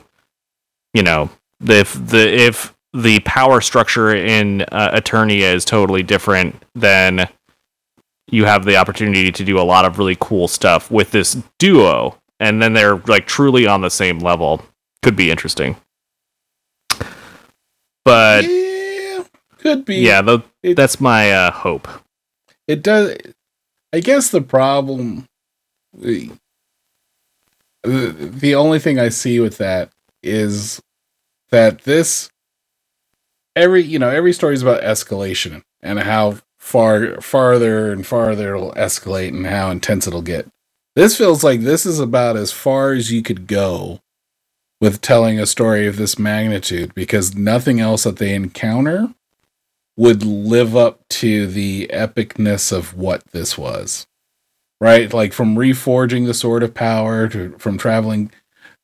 [0.95, 1.29] you know
[1.67, 7.29] if the if the power structure in uh, Eternia is totally different, then
[8.31, 12.17] you have the opportunity to do a lot of really cool stuff with this duo,
[12.39, 14.65] and then they're like truly on the same level.
[15.03, 15.75] Could be interesting,
[18.05, 19.23] but yeah,
[19.59, 19.97] could be.
[19.97, 21.87] yeah, the, It- that's my uh, hope.
[22.67, 23.15] it does
[23.93, 25.27] i guess the problem
[25.93, 26.31] the,
[27.83, 29.91] the only thing i see with that
[30.23, 30.81] is
[31.55, 32.29] that this
[33.55, 38.73] every you know every story is about escalation and how far farther and farther it'll
[38.73, 40.47] escalate and how intense it'll get
[40.95, 44.01] this feels like this is about as far as you could go
[44.81, 49.13] with telling a story of this magnitude because nothing else that they encounter
[49.97, 54.05] would live up to the epicness of what this was.
[54.81, 55.13] Right?
[55.13, 58.31] Like from reforging the sword of power to from traveling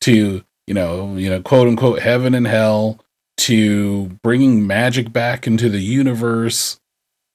[0.02, 2.98] to, you know, you know, quote unquote heaven and hell
[3.36, 6.80] to bringing magic back into the universe.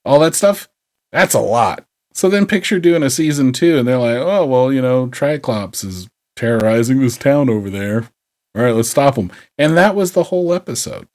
[0.06, 0.70] All that stuff.
[1.12, 1.84] That's a lot.
[2.14, 5.84] So then picture doing a season 2 and they're like, "Oh, well, you know, Triclops
[5.84, 8.08] is terrorizing this town over there.
[8.56, 11.06] All right, let's stop him." And that was the whole episode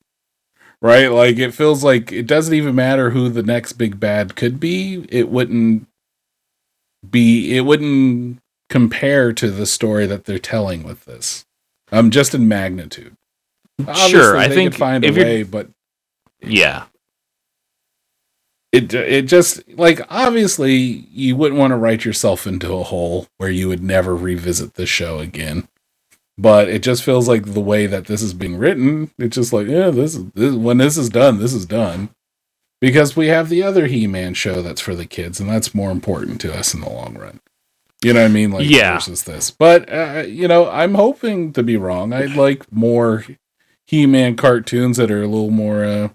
[0.79, 1.07] right?
[1.07, 5.07] Like it feels like it doesn't even matter who the next big bad could be.
[5.09, 5.87] It wouldn't
[7.09, 7.57] be.
[7.57, 8.37] It wouldn't
[8.69, 11.45] compare to the story that they're telling with this.
[11.91, 13.15] Um, just in magnitude.
[14.07, 15.69] sure, I think find a way, but
[16.41, 16.85] yeah,
[18.71, 23.49] it it just like obviously you wouldn't want to write yourself into a hole where
[23.49, 25.67] you would never revisit the show again.
[26.37, 29.67] But it just feels like the way that this is being written, it's just like,
[29.67, 32.09] yeah, this is this, when this is done, this is done.
[32.79, 36.41] Because we have the other He-Man show that's for the kids, and that's more important
[36.41, 37.39] to us in the long run.
[38.03, 38.51] You know what I mean?
[38.51, 38.95] Like Yeah.
[38.95, 39.51] versus this.
[39.51, 42.13] But uh, you know, I'm hoping to be wrong.
[42.13, 43.25] I'd like more
[43.87, 46.09] He-Man cartoons that are a little more uh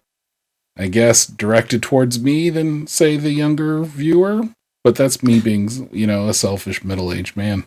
[0.79, 4.43] I guess, directed towards me than, say, the younger viewer.
[4.85, 7.65] But that's me being, you know, a selfish middle aged man.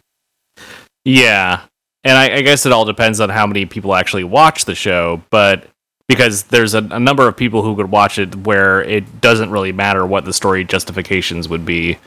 [1.04, 1.62] yeah,
[2.04, 5.22] and I, I guess it all depends on how many people actually watch the show,
[5.32, 5.66] but
[6.08, 9.72] because there's a, a number of people who could watch it where it doesn't really
[9.72, 11.98] matter what the story justifications would be.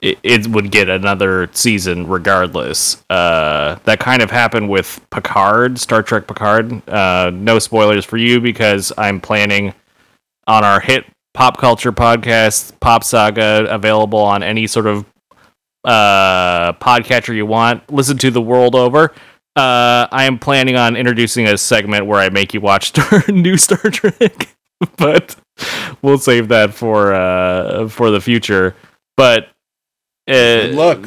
[0.00, 3.02] It, would get another season regardless.
[3.08, 6.86] Uh, that kind of happened with Picard, Star Trek Picard.
[6.88, 9.72] Uh, no spoilers for you because I'm planning
[10.46, 15.06] on our hit pop culture podcast, Pop Saga, available on any sort of
[15.84, 17.90] uh, podcatcher you want.
[17.90, 19.12] Listen to the world over.
[19.54, 23.56] Uh, I am planning on introducing a segment where I make you watch Star- new
[23.56, 24.54] Star Trek,
[24.96, 25.36] but
[26.02, 28.76] we'll save that for uh, for the future.
[29.16, 29.48] But
[30.28, 31.06] uh, luck.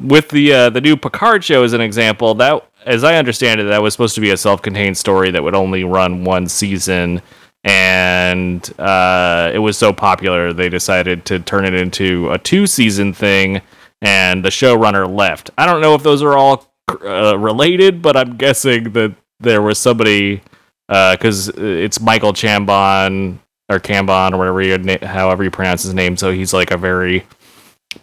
[0.00, 3.64] with the uh, the new Picard show as an example, that as I understand it,
[3.64, 7.22] that was supposed to be a self-contained story that would only run one season,
[7.64, 13.60] and uh, it was so popular they decided to turn it into a two-season thing,
[14.00, 15.50] and the showrunner left.
[15.58, 16.66] I don't know if those are all
[17.04, 20.42] uh, related, but I'm guessing that there was somebody
[20.88, 23.38] because it's Michael Chambon
[23.68, 26.16] or Cambon or whatever you, however you pronounce his name.
[26.16, 27.24] So he's like a very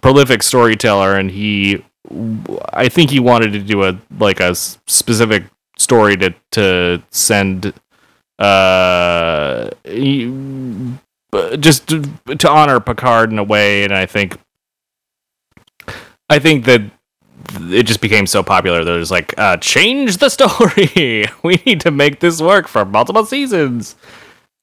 [0.01, 1.83] prolific storyteller, and he,
[2.73, 5.43] I think he wanted to do a like a specific
[5.77, 7.73] story to to send,
[8.39, 10.93] uh, he-
[11.59, 12.01] just to,
[12.35, 14.37] to honor Picard in a way, and I think,
[16.29, 16.81] I think that
[17.71, 21.25] it just became so popular that it was like, uh, change the story.
[21.43, 23.95] we need to make this work for multiple seasons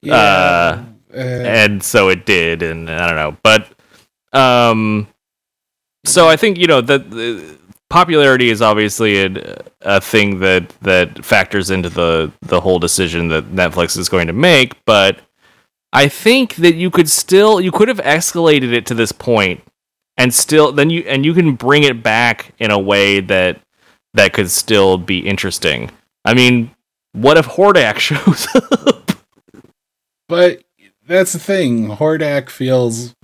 [0.03, 0.83] Uh, uh,
[1.17, 3.69] and so it did and i don't know but
[4.33, 5.07] um
[6.07, 7.57] so i think you know that the
[7.89, 13.27] popularity is obviously a, uh, a thing that that factors into the the whole decision
[13.27, 15.19] that netflix is going to make but
[15.93, 19.61] i think that you could still you could have escalated it to this point
[20.17, 23.59] and still then you and you can bring it back in a way that
[24.13, 25.91] that could still be interesting
[26.23, 26.71] i mean
[27.13, 29.11] what if hordak shows up
[30.27, 30.65] but
[31.07, 31.87] that's the thing.
[31.87, 33.14] Hordak feels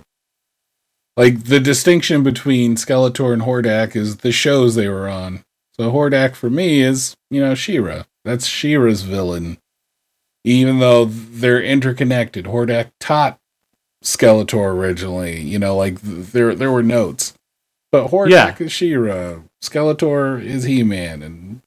[1.16, 5.42] like the distinction between Skeletor and Hordak is the shows they were on.
[5.76, 8.04] So Hordak for me is, you know, She-Ra.
[8.24, 9.58] That's She-Ra's villain.
[10.44, 12.46] Even though they're interconnected.
[12.46, 13.38] Hordak taught
[14.02, 15.40] Skeletor originally.
[15.40, 17.34] You know, like there there were notes,
[17.92, 18.56] but Hordak Yeah.
[18.58, 21.22] is She-Ra, Skeletor is He-Man,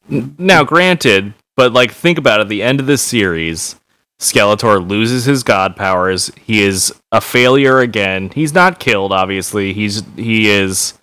[0.09, 3.79] and Now, granted, but like think about it, at the end of this series,
[4.20, 6.32] Skeletor loses his god powers.
[6.45, 8.30] He is a failure again.
[8.34, 9.74] He's not killed, obviously.
[9.74, 10.93] He's he is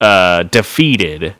[0.00, 1.34] uh defeated.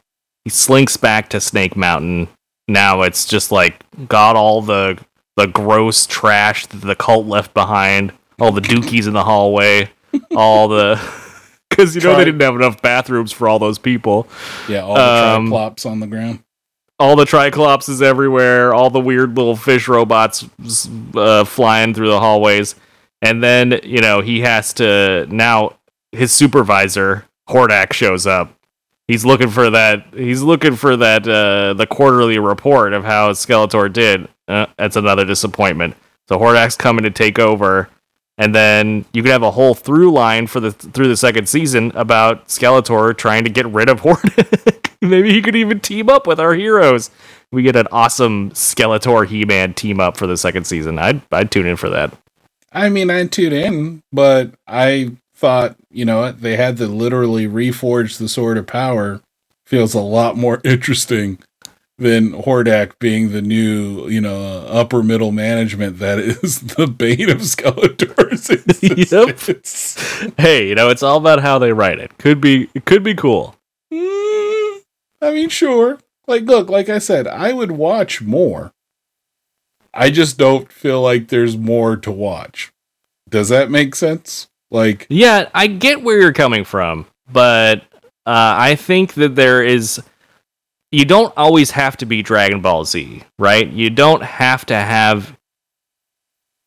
[0.45, 2.29] He slinks back to Snake Mountain.
[2.69, 4.99] Now it's just like got all the
[5.37, 9.91] the gross trash that the cult left behind, all the dookies in the hallway,
[10.37, 11.01] all the
[11.71, 14.29] because you know Try- they didn't have enough bathrooms for all those people
[14.69, 16.44] yeah, all the Um, triplops on the ground.
[16.99, 20.49] All the Triclops is everywhere, all the weird little fish robots
[21.15, 22.75] uh, flying through the hallways,
[23.23, 25.77] and then you know he has to now
[26.13, 28.55] his supervisor Hordak shows up.
[29.09, 30.07] He's looking for that.
[30.15, 34.29] He's looking for that uh, the quarterly report of how Skeletor did.
[34.49, 35.97] Uh, that's another disappointment.
[36.29, 37.91] So Hordak's coming to take over,
[38.39, 41.93] and then you could have a whole through line for the through the second season
[41.95, 44.91] about Skeletor trying to get rid of Hordak.
[45.01, 47.11] Maybe he could even team up with our heroes.
[47.53, 50.99] We get an awesome Skeletor He-Man team up for the second season.
[50.99, 52.17] I'd I'd tune in for that.
[52.73, 58.19] I mean, I tuned in, but I thought, you know, they had to literally reforge
[58.19, 59.21] the Sword of Power.
[59.65, 61.39] Feels a lot more interesting
[61.99, 67.39] than Hordak being the new, you know, upper middle management that is the bane of
[67.39, 68.51] Skeletor's
[68.83, 70.33] existence.
[70.37, 72.19] Hey, you know it's all about how they write it.
[72.19, 73.57] Could be it could be cool.
[73.93, 74.81] Mm,
[75.23, 75.99] I mean, sure.
[76.27, 78.73] Like, look, like I said, I would watch more.
[79.93, 82.73] I just don't feel like there's more to watch.
[83.29, 84.49] Does that make sense?
[84.71, 87.83] Like, Yeah, I get where you're coming from, but
[88.27, 90.03] uh, I think that there is.
[90.95, 93.69] You don't always have to be Dragon Ball Z, right?
[93.69, 95.37] You don't have to have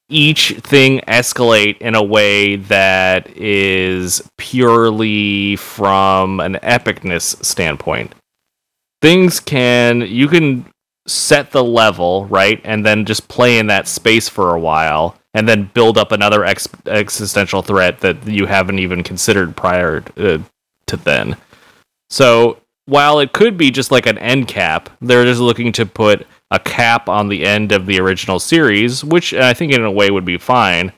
[0.10, 8.16] each thing escalate in a way that is purely from an epicness standpoint.
[9.02, 10.02] Things can.
[10.02, 10.66] You can
[11.08, 12.60] set the level, right?
[12.66, 16.44] And then just play in that space for a while and then build up another
[16.44, 20.40] ex- existential threat that you haven't even considered prior uh,
[20.88, 21.38] to then.
[22.10, 22.58] So,
[22.88, 26.60] while it could be just like an end cap, they're just looking to put a
[26.60, 30.26] cap on the end of the original series, which I think in a way would
[30.26, 30.94] be fine.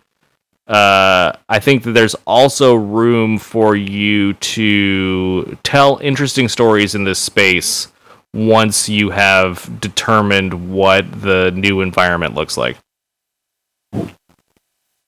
[0.68, 7.18] Uh, I think that there's also room for you to tell interesting stories in this
[7.18, 7.88] space
[8.36, 12.78] once you have determined what the new environment looks like.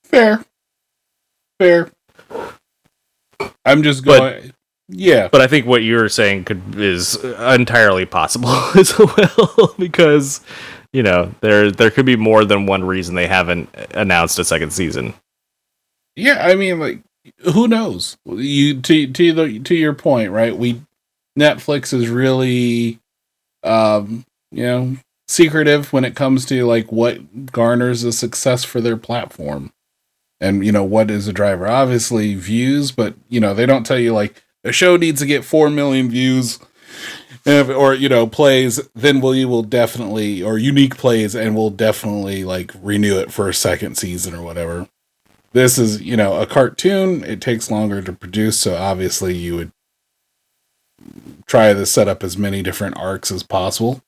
[0.02, 0.44] fair.
[1.60, 1.92] Fair.
[3.64, 4.52] I'm just going.
[4.92, 5.28] Yeah.
[5.28, 10.40] But I think what you're saying could is entirely possible as well because
[10.92, 14.72] you know there there could be more than one reason they haven't announced a second
[14.72, 15.14] season.
[16.14, 17.00] Yeah, I mean, like,
[17.54, 18.18] who knows?
[18.26, 20.56] You to to the to your point, right?
[20.56, 20.82] We
[21.38, 22.98] Netflix is really,
[23.62, 24.96] um, you know,
[25.28, 29.72] secretive when it comes to like what garners a success for their platform,
[30.38, 31.66] and you know what is a driver.
[31.66, 35.44] Obviously, views, but you know they don't tell you like a show needs to get
[35.44, 36.58] four million views.
[37.44, 42.70] Or you know plays then we will definitely or unique plays and we'll definitely like
[42.80, 44.86] renew it for a second season or whatever
[45.52, 49.72] this is you know a cartoon it takes longer to produce so obviously you would
[51.46, 54.02] try to set up as many different arcs as possible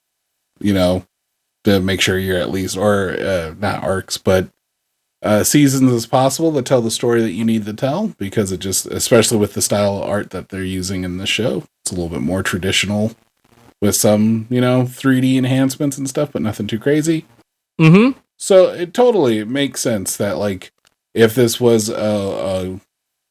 [0.61, 1.05] you know
[1.65, 4.49] to make sure you're at least or uh, not arcs but
[5.25, 8.59] uh, seasons as possible to tell the story that you need to tell because it
[8.59, 11.95] just especially with the style of art that they're using in the show it's a
[11.95, 13.13] little bit more traditional
[13.81, 17.25] with some you know 3d enhancements and stuff but nothing too crazy
[17.81, 18.17] Mm-hmm.
[18.37, 20.71] so it totally makes sense that like
[21.13, 22.81] if this was a, a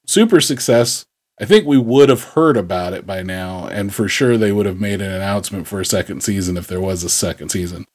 [0.05, 1.05] super success,
[1.39, 4.65] I think we would have heard about it by now, and for sure they would
[4.65, 7.85] have made an announcement for a second season if there was a second season.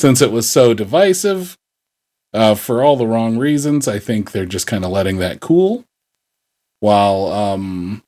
[0.00, 1.56] Since it was so divisive,
[2.32, 5.84] uh, for all the wrong reasons, I think they're just kind of letting that cool.
[6.80, 8.02] While, um,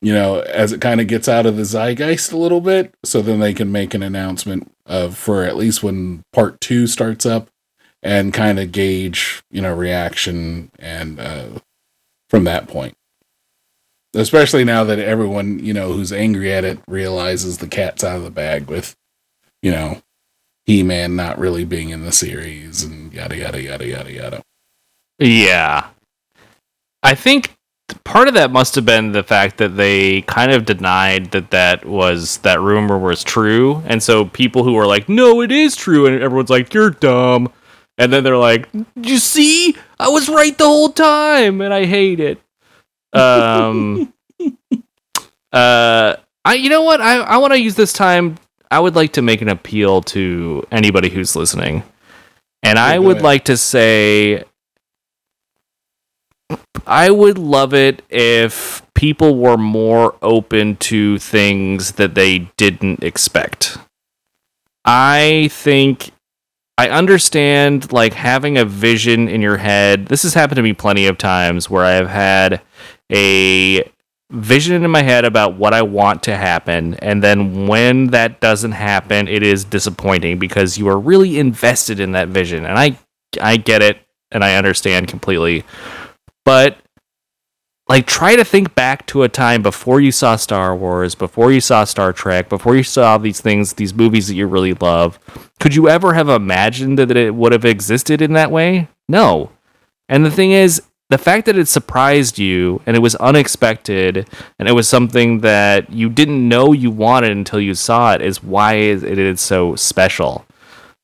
[0.00, 3.22] you know, as it kind of gets out of the zeitgeist a little bit, so
[3.22, 7.48] then they can make an announcement of for at least when part two starts up
[8.02, 11.46] and kind of gauge you know reaction and uh
[12.28, 12.94] from that point
[14.14, 18.24] especially now that everyone you know who's angry at it realizes the cat's out of
[18.24, 18.96] the bag with
[19.62, 20.00] you know
[20.70, 24.42] he-man not really being in the series and yada yada yada yada yada
[25.18, 25.88] Yeah.
[27.02, 27.56] I think
[28.04, 31.84] part of that must have been the fact that they kind of denied that that
[31.84, 36.06] was that rumor was true, and so people who were like, "No, it is true,"
[36.06, 37.50] and everyone's like, "You're dumb,"
[37.98, 42.20] and then they're like, "You see, I was right the whole time, and I hate
[42.20, 42.38] it.
[43.12, 44.12] Um,
[45.52, 47.00] uh, I you know what?
[47.00, 48.36] I I want to use this time.
[48.70, 51.82] I would like to make an appeal to anybody who's listening,
[52.62, 53.24] and I would ahead.
[53.24, 54.44] like to say,
[56.86, 63.78] I would love it if people were more open to things that they didn't expect.
[64.84, 66.10] I think
[66.78, 70.06] I understand like having a vision in your head.
[70.06, 72.62] This has happened to me plenty of times where I have had
[73.12, 73.84] a
[74.30, 78.72] vision in my head about what I want to happen and then when that doesn't
[78.72, 82.96] happen it is disappointing because you are really invested in that vision and I
[83.40, 83.98] I get it
[84.32, 85.64] and I understand completely.
[86.44, 86.78] But
[87.88, 91.60] like try to think back to a time before you saw Star Wars, before you
[91.60, 95.18] saw Star Trek, before you saw these things, these movies that you really love.
[95.58, 98.88] Could you ever have imagined that it would have existed in that way?
[99.08, 99.50] No.
[100.08, 104.68] And the thing is, the fact that it surprised you and it was unexpected and
[104.68, 108.74] it was something that you didn't know you wanted until you saw it is why
[108.74, 110.46] it is so special.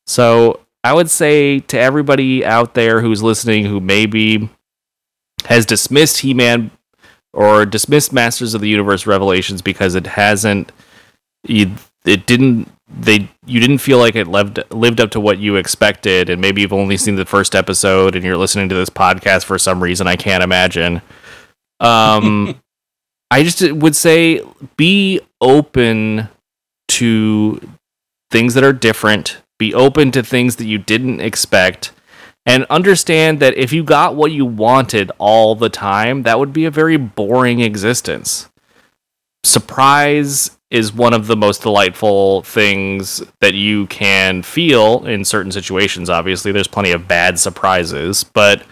[0.06, 4.48] So I would say to everybody out there who's listening who maybe
[5.46, 6.70] has dismissed He Man
[7.32, 10.70] or dismissed Masters of the Universe Revelations because it hasn't,
[11.44, 11.68] it
[12.04, 16.40] didn't, they, you didn't feel like it lived lived up to what you expected, and
[16.40, 19.82] maybe you've only seen the first episode and you're listening to this podcast for some
[19.82, 21.02] reason I can't imagine.
[21.80, 22.60] Um,
[23.30, 24.42] I just would say
[24.76, 26.28] be open
[26.88, 27.60] to
[28.30, 29.38] things that are different.
[29.58, 31.92] Be open to things that you didn't expect
[32.46, 36.64] and understand that if you got what you wanted all the time, that would be
[36.64, 38.48] a very boring existence.
[39.42, 46.10] Surprise is one of the most delightful things that you can feel in certain situations.
[46.10, 48.64] Obviously, there's plenty of bad surprises, but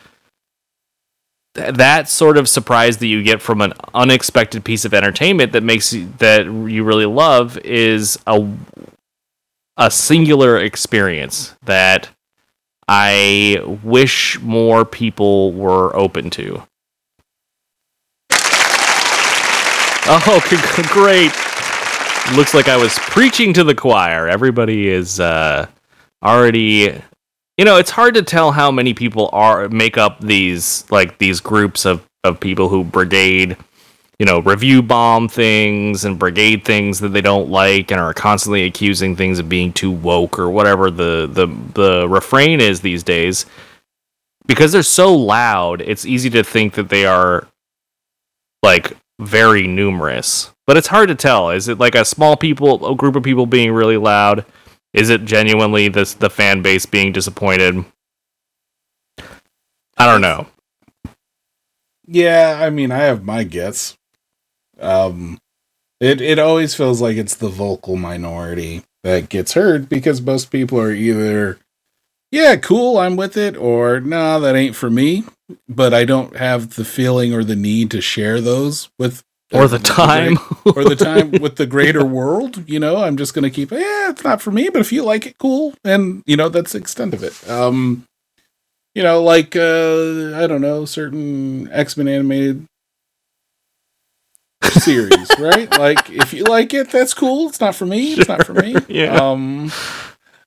[1.55, 5.62] th- that sort of surprise that you get from an unexpected piece of entertainment that
[5.62, 8.49] makes you, that you really love is a
[9.76, 12.09] a singular experience that
[12.86, 16.62] I wish more people were open to.
[20.07, 20.40] Oh,
[20.92, 21.32] great.
[22.33, 24.29] Looks like I was preaching to the choir.
[24.29, 25.66] Everybody is uh,
[26.22, 27.01] already
[27.57, 31.41] you know, it's hard to tell how many people are make up these like these
[31.41, 33.57] groups of of people who brigade
[34.18, 38.64] you know, review bomb things and brigade things that they don't like and are constantly
[38.64, 43.47] accusing things of being too woke or whatever the the the refrain is these days.
[44.47, 47.49] Because they're so loud, it's easy to think that they are
[48.62, 50.51] like very numerous.
[50.66, 51.50] But it's hard to tell.
[51.50, 54.44] Is it like a small people a group of people being really loud?
[54.92, 57.84] Is it genuinely this the fan base being disappointed?
[59.96, 60.46] I don't know.
[62.06, 63.96] Yeah, I mean, I have my guess.
[64.80, 65.38] Um,
[66.00, 70.80] it it always feels like it's the vocal minority that gets heard because most people
[70.80, 71.58] are either,
[72.30, 75.24] yeah, cool, I'm with it, or no, that ain't for me.
[75.68, 79.22] But I don't have the feeling or the need to share those with
[79.55, 80.38] Or the time.
[80.64, 82.68] or the time with the greater world.
[82.68, 83.70] You know, I'm just gonna keep.
[83.70, 85.74] Yeah, it's not for me, but if you like it, cool.
[85.84, 87.48] And you know, that's the extent of it.
[87.48, 88.05] Um,
[88.94, 92.66] you know, like uh, I don't know, certain X Men animated
[94.62, 95.70] series, right?
[95.78, 97.48] Like, if you like it, that's cool.
[97.48, 98.14] It's not for me.
[98.14, 98.76] It's not for me.
[98.88, 99.16] Yeah.
[99.16, 99.72] Um,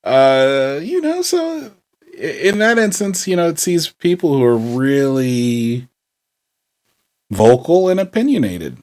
[0.04, 1.72] uh, you know, so
[2.18, 5.88] in that instance, you know, it sees people who are really
[7.30, 8.78] vocal and opinionated.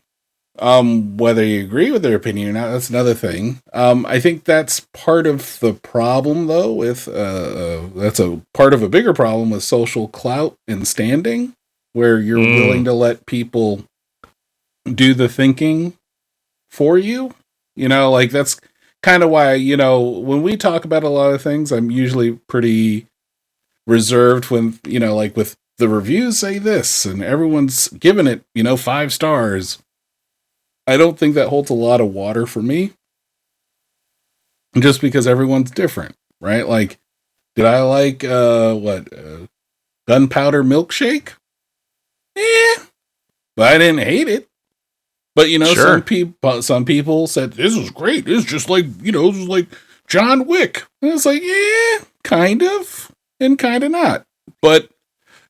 [0.59, 3.61] Um, whether you agree with their opinion or not, that's another thing.
[3.73, 6.73] Um, I think that's part of the problem, though.
[6.73, 11.55] With uh, uh, that's a part of a bigger problem with social clout and standing,
[11.93, 12.55] where you're Mm.
[12.57, 13.85] willing to let people
[14.87, 15.95] do the thinking
[16.71, 17.35] for you.
[17.77, 18.61] You know, like that's
[19.03, 22.33] kind of why you know when we talk about a lot of things, I'm usually
[22.49, 23.07] pretty
[23.87, 28.63] reserved when you know, like with the reviews say this and everyone's giving it, you
[28.63, 29.79] know, five stars.
[30.87, 32.93] I don't think that holds a lot of water for me.
[34.79, 36.69] Just because everyone's different, right?
[36.69, 36.99] Like,
[37.55, 39.47] did I like uh what uh,
[40.09, 41.31] gunpowder milkshake?
[42.37, 42.85] Yeah,
[43.57, 44.49] but I didn't hate it.
[45.37, 45.87] But you know, Sure.
[45.95, 48.29] some people some people said this is great.
[48.29, 49.69] It's just like you know, is like
[50.09, 50.85] John Wick.
[51.01, 54.25] And it's like, yeah, kind of, and kind of not.
[54.61, 54.91] But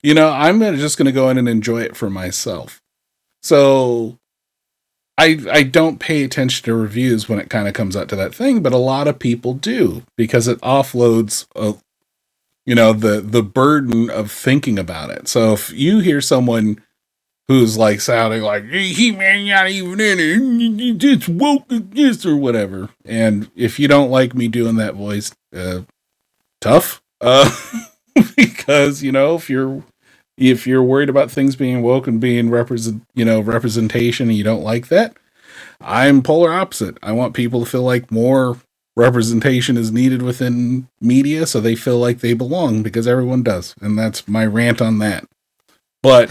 [0.03, 2.83] you know, I'm just going to go in and enjoy it for myself.
[3.43, 4.19] So
[5.17, 8.35] I I don't pay attention to reviews when it kind of comes out to that
[8.35, 11.75] thing, but a lot of people do because it offloads a
[12.67, 15.29] you know the the burden of thinking about it.
[15.29, 16.83] So if you hear someone
[17.47, 22.91] who's like sounding like he man not even in it, it's woke this or whatever,
[23.05, 25.83] and if you don't like me doing that voice, uh,
[26.61, 27.49] tough, uh,
[28.37, 29.85] because you know if you're
[30.37, 34.45] if you're worried about things being woke and being represent you know representation and you
[34.45, 35.17] don't like that
[35.81, 36.99] i'm polar opposite.
[37.03, 38.59] I want people to feel like more
[38.97, 43.75] representation is needed within media so they feel like they belong because everyone does.
[43.81, 45.25] And that's my rant on that.
[46.03, 46.31] But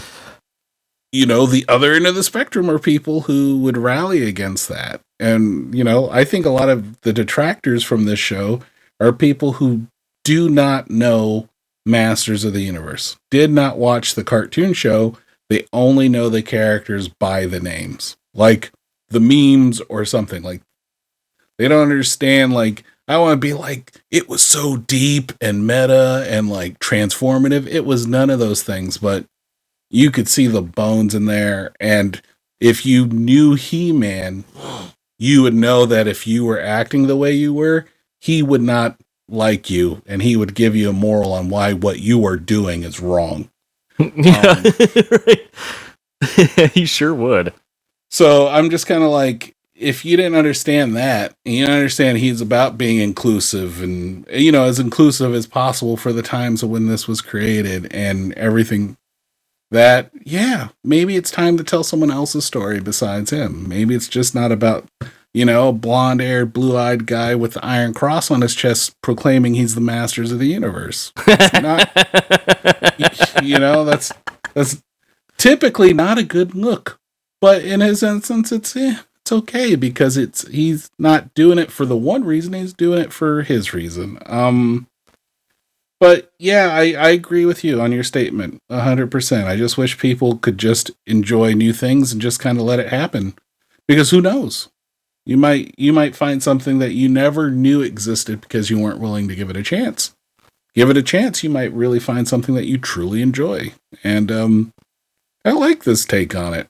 [1.12, 5.00] you know the other end of the spectrum are people who would rally against that.
[5.20, 8.60] And you know i think a lot of the detractors from this show
[9.00, 9.86] are people who
[10.24, 11.48] do not know
[11.86, 15.16] Masters of the Universe, did not watch the cartoon show.
[15.50, 18.72] They only know the characters by the names, like
[19.08, 20.42] the memes or something.
[20.42, 20.62] Like
[21.58, 22.52] they don't understand.
[22.52, 27.66] Like I want to be like it was so deep and meta and like transformative.
[27.66, 29.26] It was none of those things, but
[29.90, 31.74] you could see the bones in there.
[31.78, 32.20] And
[32.60, 34.44] if you knew He Man,
[35.18, 37.86] you would know that if you were acting the way you were,
[38.20, 38.98] he would not
[39.28, 42.82] like you and he would give you a moral on why what you are doing
[42.82, 43.48] is wrong.
[43.98, 44.72] yeah, um,
[46.72, 47.52] he sure would.
[48.10, 52.78] So I'm just kind of like, if you didn't understand that, you understand he's about
[52.78, 57.08] being inclusive and, you know, as inclusive as possible for the times of when this
[57.08, 58.96] was created and everything
[59.72, 63.68] that, yeah, maybe it's time to tell someone else's story besides him.
[63.68, 64.86] Maybe it's just not about
[65.34, 69.54] you know, blonde haired, blue eyed guy with the Iron Cross on his chest proclaiming
[69.54, 71.12] he's the masters of the universe.
[71.60, 71.90] Not,
[73.42, 74.12] you know, that's
[74.54, 74.82] that's
[75.36, 77.00] typically not a good look.
[77.40, 81.84] But in his instance, it's eh, it's okay because it's he's not doing it for
[81.84, 84.18] the one reason, he's doing it for his reason.
[84.26, 84.86] Um
[86.00, 88.60] but yeah, I, I agree with you on your statement.
[88.70, 89.48] hundred percent.
[89.48, 92.88] I just wish people could just enjoy new things and just kind of let it
[92.88, 93.34] happen.
[93.88, 94.68] Because who knows?
[95.26, 99.28] You might you might find something that you never knew existed because you weren't willing
[99.28, 100.12] to give it a chance.
[100.74, 103.72] Give it a chance, you might really find something that you truly enjoy.
[104.02, 104.72] And um
[105.44, 106.66] I like this take on it.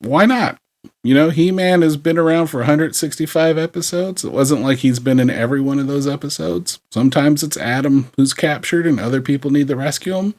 [0.00, 0.58] Why not?
[1.02, 4.24] You know, He-Man has been around for 165 episodes.
[4.24, 6.78] It wasn't like he's been in every one of those episodes.
[6.92, 10.34] Sometimes it's Adam who's captured and other people need to rescue him.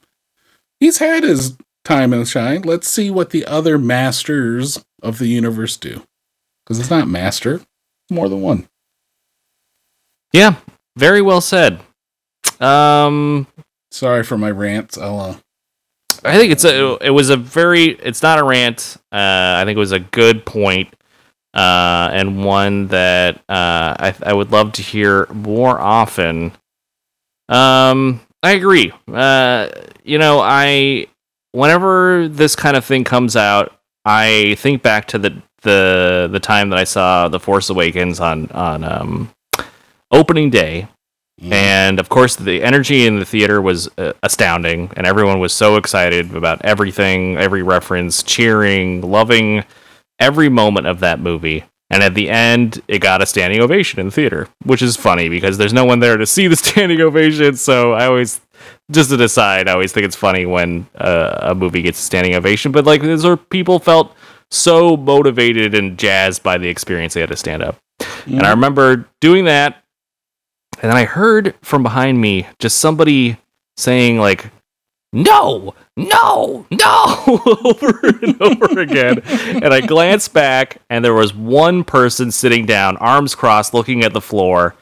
[0.79, 2.61] He's had his time and shine.
[2.61, 6.03] Let's see what the other masters of the universe do
[6.69, 7.61] because it's not master,
[8.11, 8.67] more than one.
[10.31, 10.57] Yeah,
[10.95, 11.79] very well said.
[12.59, 13.47] Um,
[13.89, 14.95] sorry for my rant.
[14.95, 15.19] I'll.
[15.19, 15.35] Uh,
[16.23, 16.97] I think it's a.
[17.01, 17.85] It was a very.
[17.85, 18.97] It's not a rant.
[19.11, 20.93] Uh, I think it was a good point,
[21.55, 26.51] uh, and one that uh, I I would love to hear more often.
[27.47, 28.91] Um, I agree.
[29.11, 29.69] Uh,
[30.03, 31.07] you know, I
[31.51, 36.69] whenever this kind of thing comes out, I think back to the the the time
[36.69, 39.31] that I saw The Force Awakens on on um,
[40.11, 40.87] opening day,
[41.41, 41.51] mm.
[41.51, 45.75] and of course the energy in the theater was uh, astounding, and everyone was so
[45.75, 49.63] excited about everything, every reference, cheering, loving
[50.19, 51.63] every moment of that movie.
[51.91, 55.27] And at the end, it got a standing ovation in the theater, which is funny
[55.27, 57.55] because there's no one there to see the standing ovation.
[57.55, 58.41] So I always,
[58.91, 62.35] just to aside, I always think it's funny when uh, a movie gets a standing
[62.35, 62.71] ovation.
[62.71, 64.15] But like, those are people felt
[64.51, 67.77] so motivated and jazzed by the experience they had to stand up.
[67.99, 68.37] Mm-hmm.
[68.37, 69.83] And I remember doing that,
[70.81, 73.37] and then I heard from behind me just somebody
[73.77, 74.51] saying like,
[75.13, 79.21] "No, no, no," over and over again.
[79.25, 84.13] and I glanced back, and there was one person sitting down, arms crossed, looking at
[84.13, 84.75] the floor.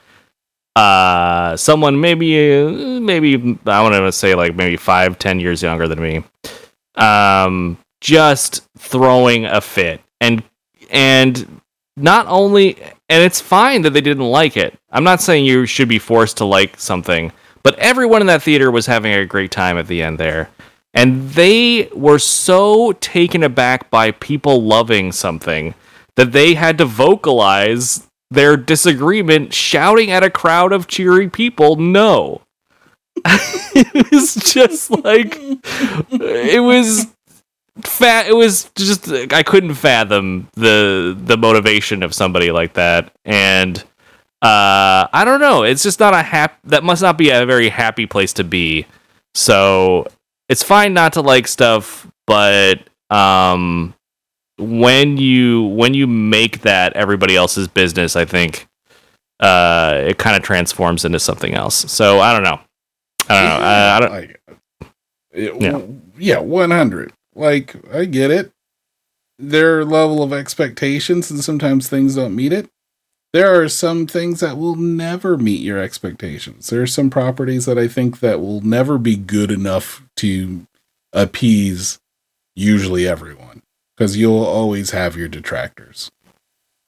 [0.76, 6.00] Uh, someone maybe, maybe I want to say like maybe five, ten years younger than
[6.00, 6.24] me.
[6.94, 10.44] Um, just throwing a fit and
[10.90, 11.62] and
[11.96, 14.78] not only and it's fine that they didn't like it.
[14.92, 17.32] I'm not saying you should be forced to like something,
[17.64, 20.50] but everyone in that theater was having a great time at the end there.
[20.94, 25.76] And they were so taken aback by people loving something
[26.16, 32.42] that they had to vocalize their disagreement shouting at a crowd of cheery people no.
[33.26, 35.38] it was just like
[36.12, 37.08] it was
[37.84, 43.80] fat it was just i couldn't fathom the the motivation of somebody like that and
[44.42, 47.70] uh i don't know it's just not a hap that must not be a very
[47.70, 48.86] happy place to be
[49.36, 50.06] so
[50.50, 53.94] it's fine not to like stuff but um
[54.60, 58.68] when you when you make that everybody else's business i think
[59.40, 62.60] uh it kind of transforms into something else so i don't know
[63.30, 63.66] I don't know.
[63.66, 64.12] I, I don't.
[64.14, 65.82] Like, Yeah.
[66.18, 67.12] yeah, 100.
[67.38, 68.52] Like, I get it.
[69.40, 72.70] Their level of expectations, and sometimes things don't meet it.
[73.34, 76.70] There are some things that will never meet your expectations.
[76.70, 80.66] There are some properties that I think that will never be good enough to
[81.14, 82.00] appease
[82.56, 83.62] usually everyone
[83.96, 86.12] because you'll always have your detractors.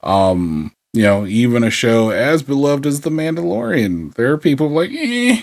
[0.02, 4.90] Um, you know, even a show as beloved as The Mandalorian, there are people like,
[4.92, 5.42] eh,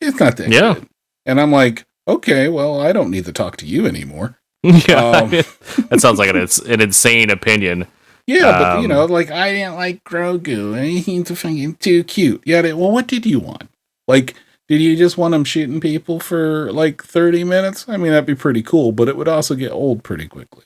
[0.00, 0.74] it's not that Yeah.
[0.74, 0.88] good.
[1.26, 4.38] And I'm like, okay, well, I don't need to talk to you anymore.
[4.62, 5.30] yeah, Um,
[5.90, 6.36] that sounds like an,
[6.72, 7.86] an insane opinion.
[8.26, 10.80] Yeah, but you Um, know, like I didn't like Grogu.
[11.00, 12.42] He's fucking too cute.
[12.46, 13.68] Yeah, well, what did you want?
[14.06, 14.34] Like,
[14.68, 17.88] did you just want him shooting people for like 30 minutes?
[17.88, 20.64] I mean, that'd be pretty cool, but it would also get old pretty quickly.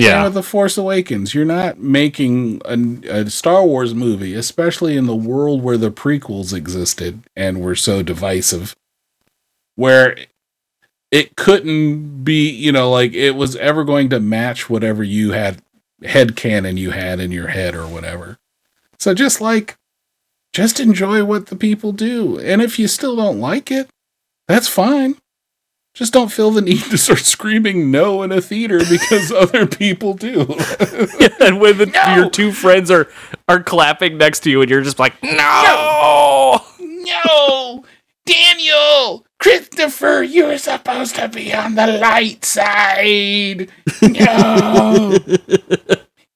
[0.00, 5.06] Yeah, with The Force Awakens, you're not making a, a Star Wars movie, especially in
[5.06, 8.76] the world where the prequels existed and were so divisive,
[9.76, 10.16] where
[11.10, 15.62] it couldn't be, you know, like it was ever going to match whatever you had,
[16.04, 18.38] head canon you had in your head or whatever.
[18.98, 19.76] So just like,
[20.52, 22.38] just enjoy what the people do.
[22.38, 23.88] And if you still don't like it,
[24.46, 25.16] that's fine.
[25.94, 30.14] Just don't feel the need to start screaming no in a theater because other people
[30.14, 30.40] do.
[31.40, 32.14] and when the, No!
[32.14, 33.08] your two friends are
[33.48, 35.32] are clapping next to you, and you're just like, "No!
[35.38, 36.64] no.
[36.78, 37.84] no!
[38.26, 39.26] Daniel!
[39.38, 43.70] Christopher, you're supposed to be on the light side!
[44.02, 45.18] No!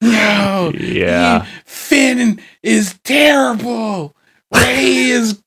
[0.04, 0.72] No!
[0.76, 1.46] Yeah.
[1.64, 4.16] Finn is terrible!
[4.52, 5.40] Rey is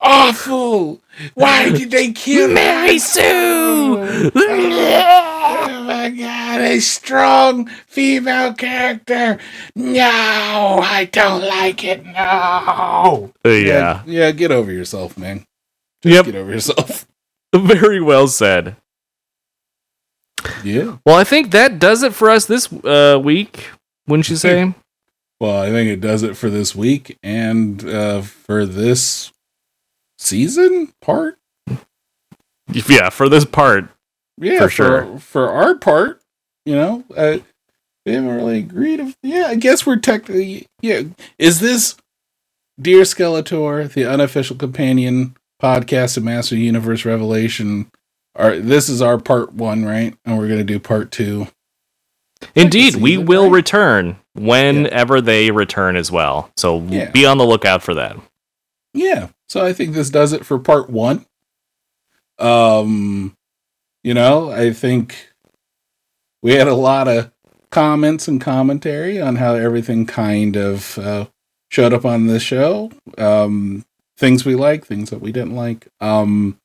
[0.00, 1.02] awful!
[1.34, 2.98] Why did they kill Mary?
[2.98, 3.20] Sue!
[4.32, 9.38] Oh my god, a strong female character.
[9.74, 12.04] No, I don't like it.
[12.06, 13.32] No.
[13.44, 14.02] yeah.
[14.06, 15.44] Yeah, get over yourself, man.
[16.02, 16.24] Just Yep.
[16.26, 17.06] get over yourself.
[17.54, 18.76] Very well said.
[20.64, 20.98] Yeah.
[21.04, 23.68] Well, I think that does it for us this uh, week.
[24.06, 24.72] Wouldn't you say?
[25.40, 29.32] Well, I think it does it for this week and uh, for this
[30.18, 31.38] season part.
[32.72, 33.88] yeah, for this part.
[34.38, 35.18] Yeah, For for sure.
[35.18, 36.20] For our part,
[36.64, 37.38] you know, uh,
[38.06, 39.00] we haven't really agreed.
[39.00, 40.66] If, yeah, I guess we're technically.
[40.80, 41.02] Yeah,
[41.38, 41.96] is this
[42.80, 47.90] Dear Skeletor, the unofficial companion podcast of Master Universe Revelation?
[48.36, 50.14] Our, this is our part one, right?
[50.24, 51.48] And we're gonna do part two.
[52.54, 53.52] Indeed, we will right?
[53.52, 56.50] return whenever they return as well.
[56.56, 57.10] So Yeah.
[57.10, 58.16] be on the lookout for that.
[58.94, 59.28] Yeah.
[59.48, 61.26] So I think this does it for part one.
[62.38, 63.34] Um,
[64.02, 65.28] you know, I think
[66.42, 67.30] we had a lot of
[67.70, 71.26] comments and commentary on how everything kind of uh,
[71.70, 72.90] showed up on this show.
[73.18, 73.84] Um,
[74.20, 75.88] things we like, things that we didn't like.
[76.00, 76.60] Um,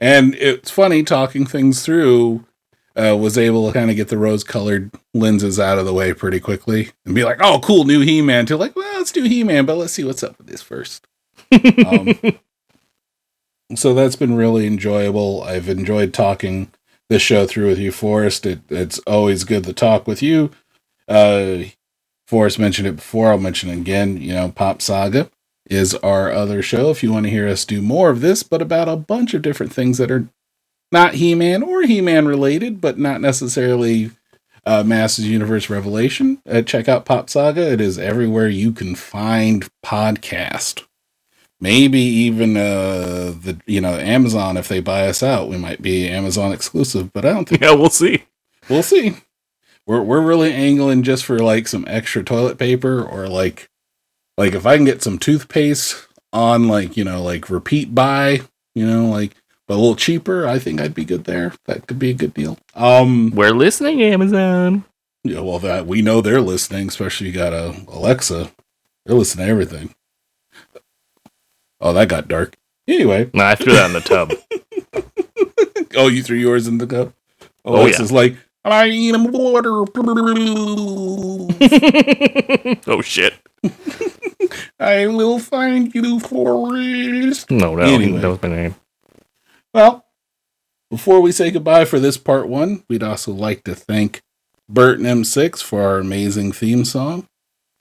[0.00, 2.44] and it's funny talking things through.
[2.96, 6.38] Uh, was able to kind of get the rose-colored lenses out of the way pretty
[6.38, 9.76] quickly and be like, "Oh, cool, new He-Man." To like, well, let's do He-Man, but
[9.76, 11.04] let's see what's up with this first.
[11.50, 12.14] Um,
[13.74, 15.42] so that's been really enjoyable.
[15.42, 16.70] I've enjoyed talking
[17.08, 18.46] this show through with you, Forrest.
[18.46, 20.52] It, it's always good to talk with you.
[21.08, 21.64] Uh,
[22.28, 23.30] Forrest mentioned it before.
[23.32, 24.18] I'll mention it again.
[24.18, 25.28] You know, Pop Saga
[25.68, 26.90] is our other show.
[26.90, 29.42] If you want to hear us do more of this, but about a bunch of
[29.42, 30.28] different things that are
[30.92, 34.10] not He Man or He Man related, but not necessarily
[34.66, 37.72] uh, Masters Universe Revelation, uh, check out Pop Saga.
[37.72, 40.84] It is everywhere you can find podcast
[41.60, 46.08] maybe even uh the you know amazon if they buy us out we might be
[46.08, 48.22] amazon exclusive but i don't think yeah, we'll see.
[48.68, 49.16] we'll see
[49.86, 53.70] we're we're really angling just for like some extra toilet paper or like
[54.38, 58.40] like if i can get some toothpaste on like you know like repeat buy
[58.74, 59.34] you know like
[59.68, 62.34] but a little cheaper i think i'd be good there that could be a good
[62.34, 64.84] deal um We're listening, Amazon.
[65.22, 68.50] yeah well that we know they're listening especially you got a alexa
[69.06, 69.94] they're listening to everything
[71.80, 72.56] oh that got dark
[72.88, 74.32] anyway No, I threw that in the tub.
[75.96, 77.12] Oh, you threw yours in the cup?
[77.64, 79.70] Oh, Alexa's like, I need water.
[82.88, 83.34] oh shit!
[84.78, 87.50] I will find you, Forrest.
[87.50, 88.20] No, no, Anyway.
[88.20, 88.74] that was my name.
[89.72, 90.04] Well,
[90.90, 94.22] before we say goodbye for this part one, we'd also like to thank
[94.68, 97.26] Bert and M6 for our amazing theme song.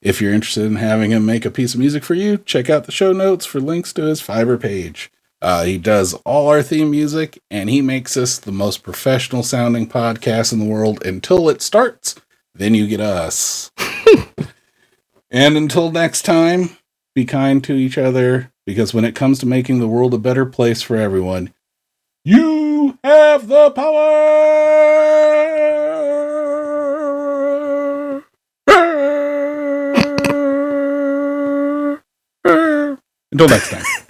[0.02, 2.86] If you're interested in having him make a piece of music for you, check out
[2.86, 5.10] the show notes for links to his Fiverr page.
[5.42, 9.88] Uh, he does all our theme music, and he makes us the most professional sounding
[9.88, 12.16] podcast in the world until it starts.
[12.56, 13.72] Then you get us.
[15.34, 16.78] and until next time,
[17.16, 20.46] be kind to each other, Because when it comes to making the world a better
[20.46, 21.54] place for everyone,
[22.24, 24.14] you have the power.
[33.34, 34.03] Until next time.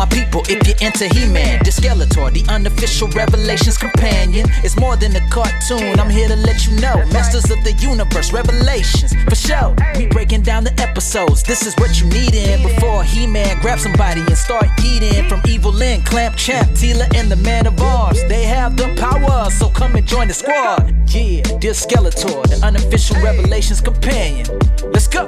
[0.00, 5.14] My people, if you're into He-Man, the Skeletor, the unofficial Revelations companion, it's more than
[5.14, 6.00] a cartoon.
[6.00, 9.76] I'm here to let you know, Masters of the Universe, Revelations, for sure.
[9.98, 11.42] We breaking down the episodes.
[11.42, 15.28] This is what you need in before He-Man grab somebody and start eating.
[15.28, 19.50] From Evil Lyn, Clamp Champ, Teela, and the Man of Arms, they have the power,
[19.50, 20.94] so come and join the squad.
[21.10, 24.46] Yeah, dear Skeletor, the unofficial Revelations companion.
[24.94, 25.26] Let's go.